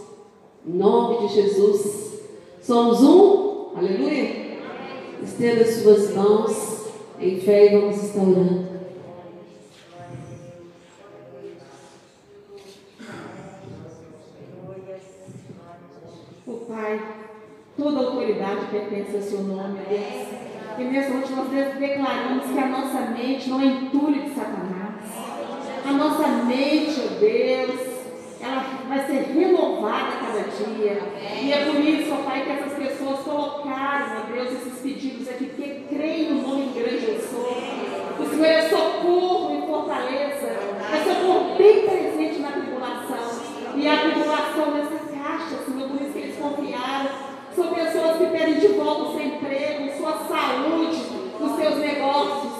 em 0.66 0.72
nome 0.72 1.28
de 1.28 1.34
Jesus. 1.36 2.18
Somos 2.60 3.00
um, 3.00 3.76
aleluia. 3.76 4.58
Estenda 5.22 5.64
suas 5.64 6.12
mãos 6.16 6.86
em 7.20 7.40
fé 7.40 7.66
e 7.66 7.78
vamos 7.78 8.02
estar 8.02 8.22
orando. 8.22 8.66
Oh 16.44 16.52
Pai, 16.66 17.14
Toda 17.76 18.00
autoridade 18.00 18.66
pertence 18.66 19.14
ao 19.14 19.22
seu 19.22 19.42
nome, 19.42 19.78
Deus. 19.88 20.55
E 20.78 20.84
nessa 20.84 21.14
nós 21.14 21.48
declaramos 21.78 22.44
que 22.52 22.58
a 22.58 22.66
nossa 22.66 23.00
mente 23.10 23.48
não 23.48 23.60
é 23.60 23.64
entulho 23.64 24.22
de 24.22 24.34
Satanás. 24.34 24.94
A 25.86 25.92
nossa 25.92 26.28
mente, 26.44 27.00
ó 27.00 27.18
Deus, 27.18 27.96
ela 28.42 28.64
vai 28.86 29.06
ser 29.06 29.32
renovada 29.32 30.12
cada 30.20 30.40
dia. 30.50 31.02
E 31.42 31.52
é 31.52 31.64
por 31.64 31.80
isso, 31.80 32.12
ó 32.12 32.16
Pai, 32.28 32.42
que 32.42 32.50
essas 32.50 32.74
pessoas 32.74 33.20
colocaram, 33.20 34.22
ó 34.22 34.32
Deus, 34.32 34.52
esses 34.52 34.78
pedidos 34.80 35.28
aqui, 35.28 35.46
porque 35.46 35.84
creem 35.88 36.34
no 36.34 36.42
nome 36.42 36.72
grande 36.74 37.06
eu 37.06 37.20
sou. 37.20 37.56
O 38.18 38.28
Senhor 38.28 38.44
é 38.44 38.68
socorro 38.68 39.58
e 39.58 39.66
fortaleza, 39.66 40.46
é 40.46 41.04
socorro 41.04 41.56
bem 41.56 41.86
presente 41.86 42.40
na 42.40 42.50
tribulação. 42.50 43.40
E 43.74 43.88
a 43.88 44.00
tribulação 44.00 44.74
nessa 44.74 44.98
caixa, 45.10 45.56
Senhor, 45.64 45.88
por 45.88 46.02
isso 46.02 46.12
que 46.12 46.18
eles 46.18 46.36
confiaram. 46.36 47.25
São 47.56 47.72
pessoas 47.72 48.18
que 48.18 48.26
pedem 48.26 48.60
de 48.60 48.68
volta 48.68 49.02
o 49.04 49.12
seu 49.14 49.26
emprego, 49.26 49.96
sua 49.96 50.12
saúde, 50.28 51.02
os 51.40 51.56
seus 51.56 51.76
negócios. 51.78 52.52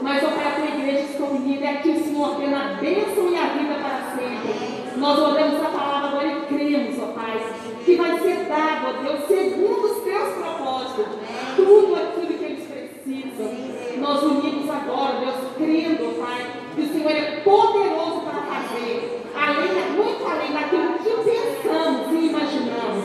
Mas, 0.00 0.24
ó 0.24 0.26
Pai, 0.26 0.48
a 0.48 0.50
tua 0.56 0.76
igreja 0.76 1.04
está 1.04 1.24
unida, 1.24 1.64
é 1.64 1.70
aqui 1.70 1.90
o 1.90 2.04
Senhor 2.04 2.30
ordena 2.30 2.58
a 2.58 2.74
bênção 2.80 3.30
e 3.30 3.36
a 3.36 3.46
vida 3.46 3.74
para 3.74 4.16
sempre. 4.16 4.98
Nós 4.98 5.18
oramos 5.20 5.62
a 5.62 5.68
palavra 5.68 6.08
agora 6.08 6.26
e 6.26 6.46
cremos, 6.46 6.98
ó 7.00 7.06
Pai, 7.12 7.40
que 7.84 7.94
vai 7.94 8.18
ser 8.18 8.36
dado, 8.48 8.86
ó 8.88 9.02
Deus, 9.02 9.26
segundo 9.28 9.84
os 9.84 10.02
teus 10.02 10.28
propósitos, 10.34 11.06
tudo 11.54 11.94
aquilo 11.94 12.38
que 12.38 12.44
eles 12.44 12.66
precisam. 12.66 13.50
Nós 13.98 14.20
unimos 14.20 14.68
agora, 14.68 15.20
Deus, 15.20 15.36
crendo, 15.56 16.08
ó 16.08 16.24
Pai, 16.24 16.46
que 16.74 16.80
o 16.80 16.88
Senhor 16.92 17.10
é 17.12 17.40
poderoso 17.44 18.20
para 18.22 18.42
fazer, 18.42 19.22
além, 19.32 19.92
muito 19.94 20.26
além 20.26 20.52
daquilo 20.52 20.98
que 20.98 21.30
pensamos 21.30 22.12
e 22.12 22.26
imaginamos, 22.26 23.04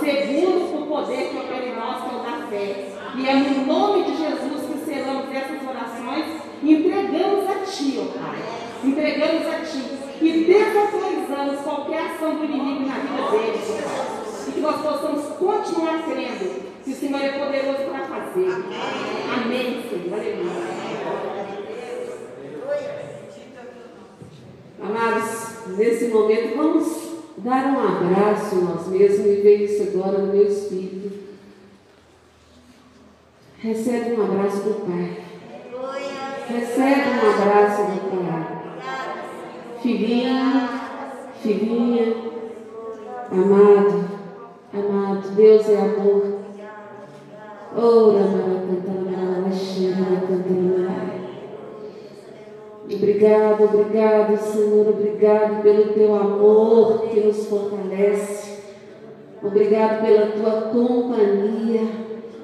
segundo 0.00 0.82
o 0.82 0.86
poder 0.98 1.30
que 1.30 1.38
opera 1.38 1.66
em 1.66 1.76
nós, 1.76 2.02
é 2.02 2.16
o 2.16 2.22
da 2.22 2.46
fé. 2.46 2.88
E 3.16 3.28
é 3.28 3.34
no 3.34 3.66
nome 3.66 4.04
de 4.04 4.16
Jesus 4.16 4.62
que 4.66 4.84
selamos 4.84 5.34
essas 5.34 5.68
orações 5.68 6.26
e 6.62 6.74
entregamos 6.74 7.48
a 7.48 7.54
Ti, 7.64 8.00
ó 8.00 8.18
Pai. 8.18 8.38
Entregamos 8.84 9.46
a 9.46 9.60
Ti 9.60 9.98
e 10.20 10.44
desautorizamos 10.44 11.60
qualquer 11.60 12.02
ação 12.02 12.36
do 12.36 12.44
inimigo 12.44 12.86
na 12.86 12.94
vida 12.94 13.30
deles, 13.30 13.70
ó 13.70 13.88
Pai. 13.88 14.18
E 14.48 14.52
que 14.52 14.60
nós 14.60 14.80
possamos 14.80 15.24
continuar 15.36 16.02
crendo 16.04 16.68
que 16.84 16.90
o 16.90 16.94
Senhor 16.94 17.20
é 17.20 17.28
poderoso 17.28 17.84
para 17.90 18.04
fazer. 18.04 18.48
Amém, 19.34 19.84
Senhor. 19.88 20.18
Aleluia. 20.18 20.78
Amados, 24.80 25.76
nesse 25.76 26.08
momento 26.08 26.56
vamos 26.56 27.07
dar 27.44 27.66
um 27.66 27.80
abraço 27.80 28.56
nós 28.56 28.88
mesmos 28.88 29.26
e 29.26 29.40
veio 29.40 29.64
isso 29.64 29.82
agora 29.82 30.18
no 30.18 30.32
meu 30.32 30.46
espírito. 30.46 31.18
Recebe 33.58 34.12
um 34.12 34.24
abraço 34.24 34.58
do 34.58 34.86
Pai. 34.86 35.16
Recebe 36.48 37.02
um 37.10 37.30
abraço 37.30 37.82
do 37.82 38.00
Pai. 38.10 38.58
Filhinho, 39.82 40.68
filhinha, 41.40 42.14
amado, 43.30 44.08
amado, 44.72 45.28
Deus 45.34 45.68
é 45.68 45.76
amor. 45.76 46.38
Ora, 47.76 48.48
Obrigado, 52.90 53.64
obrigado, 53.64 54.36
Senhor, 54.38 54.88
obrigado 54.88 55.62
pelo 55.62 55.92
teu 55.92 56.14
amor 56.14 57.02
que 57.08 57.20
nos 57.20 57.46
fortalece. 57.46 58.62
Obrigado 59.42 60.02
pela 60.04 60.26
tua 60.28 60.62
companhia. 60.72 61.82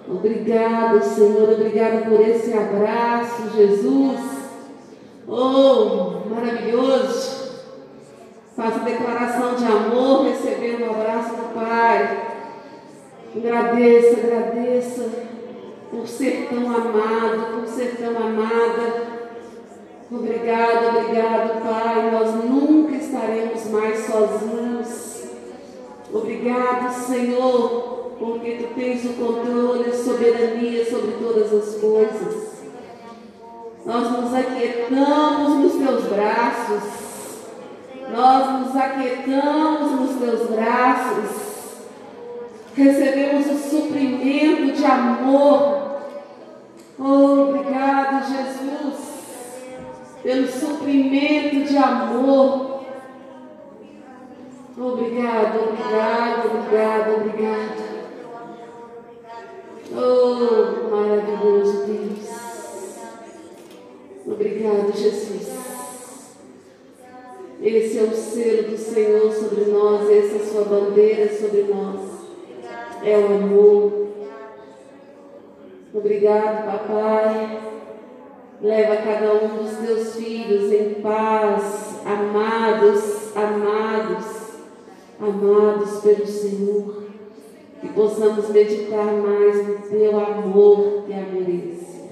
Obrigado, 0.07 1.03
Senhor, 1.03 1.49
obrigado 1.51 2.11
por 2.11 2.21
esse 2.21 2.53
abraço, 2.53 3.57
Jesus. 3.57 4.21
Oh, 5.27 6.29
maravilhoso. 6.29 7.45
Faça 8.55 8.81
declaração 8.81 9.55
de 9.55 9.65
amor, 9.65 10.27
recebendo 10.27 10.87
o 10.87 10.91
abraço 10.91 11.35
do 11.37 11.55
Pai. 11.55 12.35
Agradeça, 13.35 14.21
agradeça 14.21 15.11
por 15.91 16.07
ser 16.07 16.49
tão 16.51 16.71
amado, 16.71 17.61
por 17.61 17.67
ser 17.67 17.97
tão 17.97 18.11
amada. 18.11 19.14
Obrigado, 20.11 20.99
obrigado, 20.99 21.63
Pai. 21.63 22.11
Nós 22.11 22.35
nunca 22.45 22.95
estaremos 22.95 23.71
mais 23.71 24.07
sozinhos. 24.07 25.25
Obrigado, 26.13 26.93
Senhor, 26.93 28.13
porque 28.19 28.53
Tu 28.53 28.75
tens 28.75 29.05
o 29.07 29.15
controle, 29.15 29.89
a 29.89 29.95
soberania 29.95 30.85
sobre 30.85 31.13
todas 31.13 31.53
as 31.55 31.75
coisas. 31.77 32.55
Nós 33.87 34.11
nos 34.11 34.35
aquietamos 34.35 35.55
nos 35.61 35.73
Teus 35.73 36.05
braços. 36.05 36.83
Nós 38.13 38.61
nos 38.61 38.77
aquietamos 38.77 39.91
nos 39.93 40.17
Teus 40.17 40.51
braços. 40.51 41.45
Recebemos 42.77 43.47
o 43.47 43.71
suprimento 43.71 44.73
de 44.73 44.85
amor. 44.85 45.83
Oh, 46.99 47.49
obrigado, 47.49 48.23
Jesus 48.29 49.14
pelo 50.25 50.49
suprimento 50.49 51.69
de 51.69 51.77
amor. 51.77 52.83
Obrigado, 54.77 55.69
obrigado, 55.69 56.51
obrigado, 56.57 57.15
obrigado. 57.17 57.74
Amados 85.55 86.01
pelo 86.01 86.27
Senhor. 86.27 87.05
Que 87.81 87.89
possamos 87.89 88.49
meditar 88.49 89.13
mais 89.13 89.69
no 89.69 89.75
teu 89.89 90.19
amor 90.19 91.05
que 91.07 91.13
a 91.13 91.21
merece. 91.21 92.05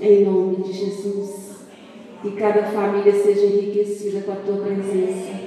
Em 0.00 0.24
nome 0.24 0.56
de 0.56 0.72
Jesus. 0.72 1.54
Que 2.20 2.32
cada 2.32 2.64
família 2.64 3.12
seja 3.12 3.46
enriquecida 3.46 4.20
com 4.22 4.32
a 4.32 4.36
tua 4.36 4.56
presença. 4.56 5.44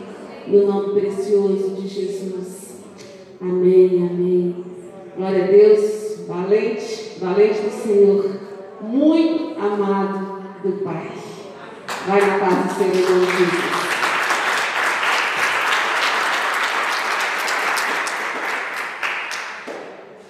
No 0.47 0.65
nome 0.65 0.99
precioso 0.99 1.69
de 1.71 1.87
Jesus. 1.87 2.77
Amém, 3.41 4.07
amém. 4.09 4.65
Glória 5.17 5.43
a 5.43 5.47
Deus. 5.47 6.25
Valente, 6.27 7.17
valente 7.19 7.61
do 7.61 7.71
Senhor. 7.71 8.29
Muito 8.81 9.59
amado 9.59 10.41
do 10.63 10.83
Pai. 10.83 11.11
Vai 12.07 12.21
na 12.21 12.39
paz 12.39 12.65
do 12.65 12.73
Senhor 12.77 12.93
Jesus. 12.93 13.76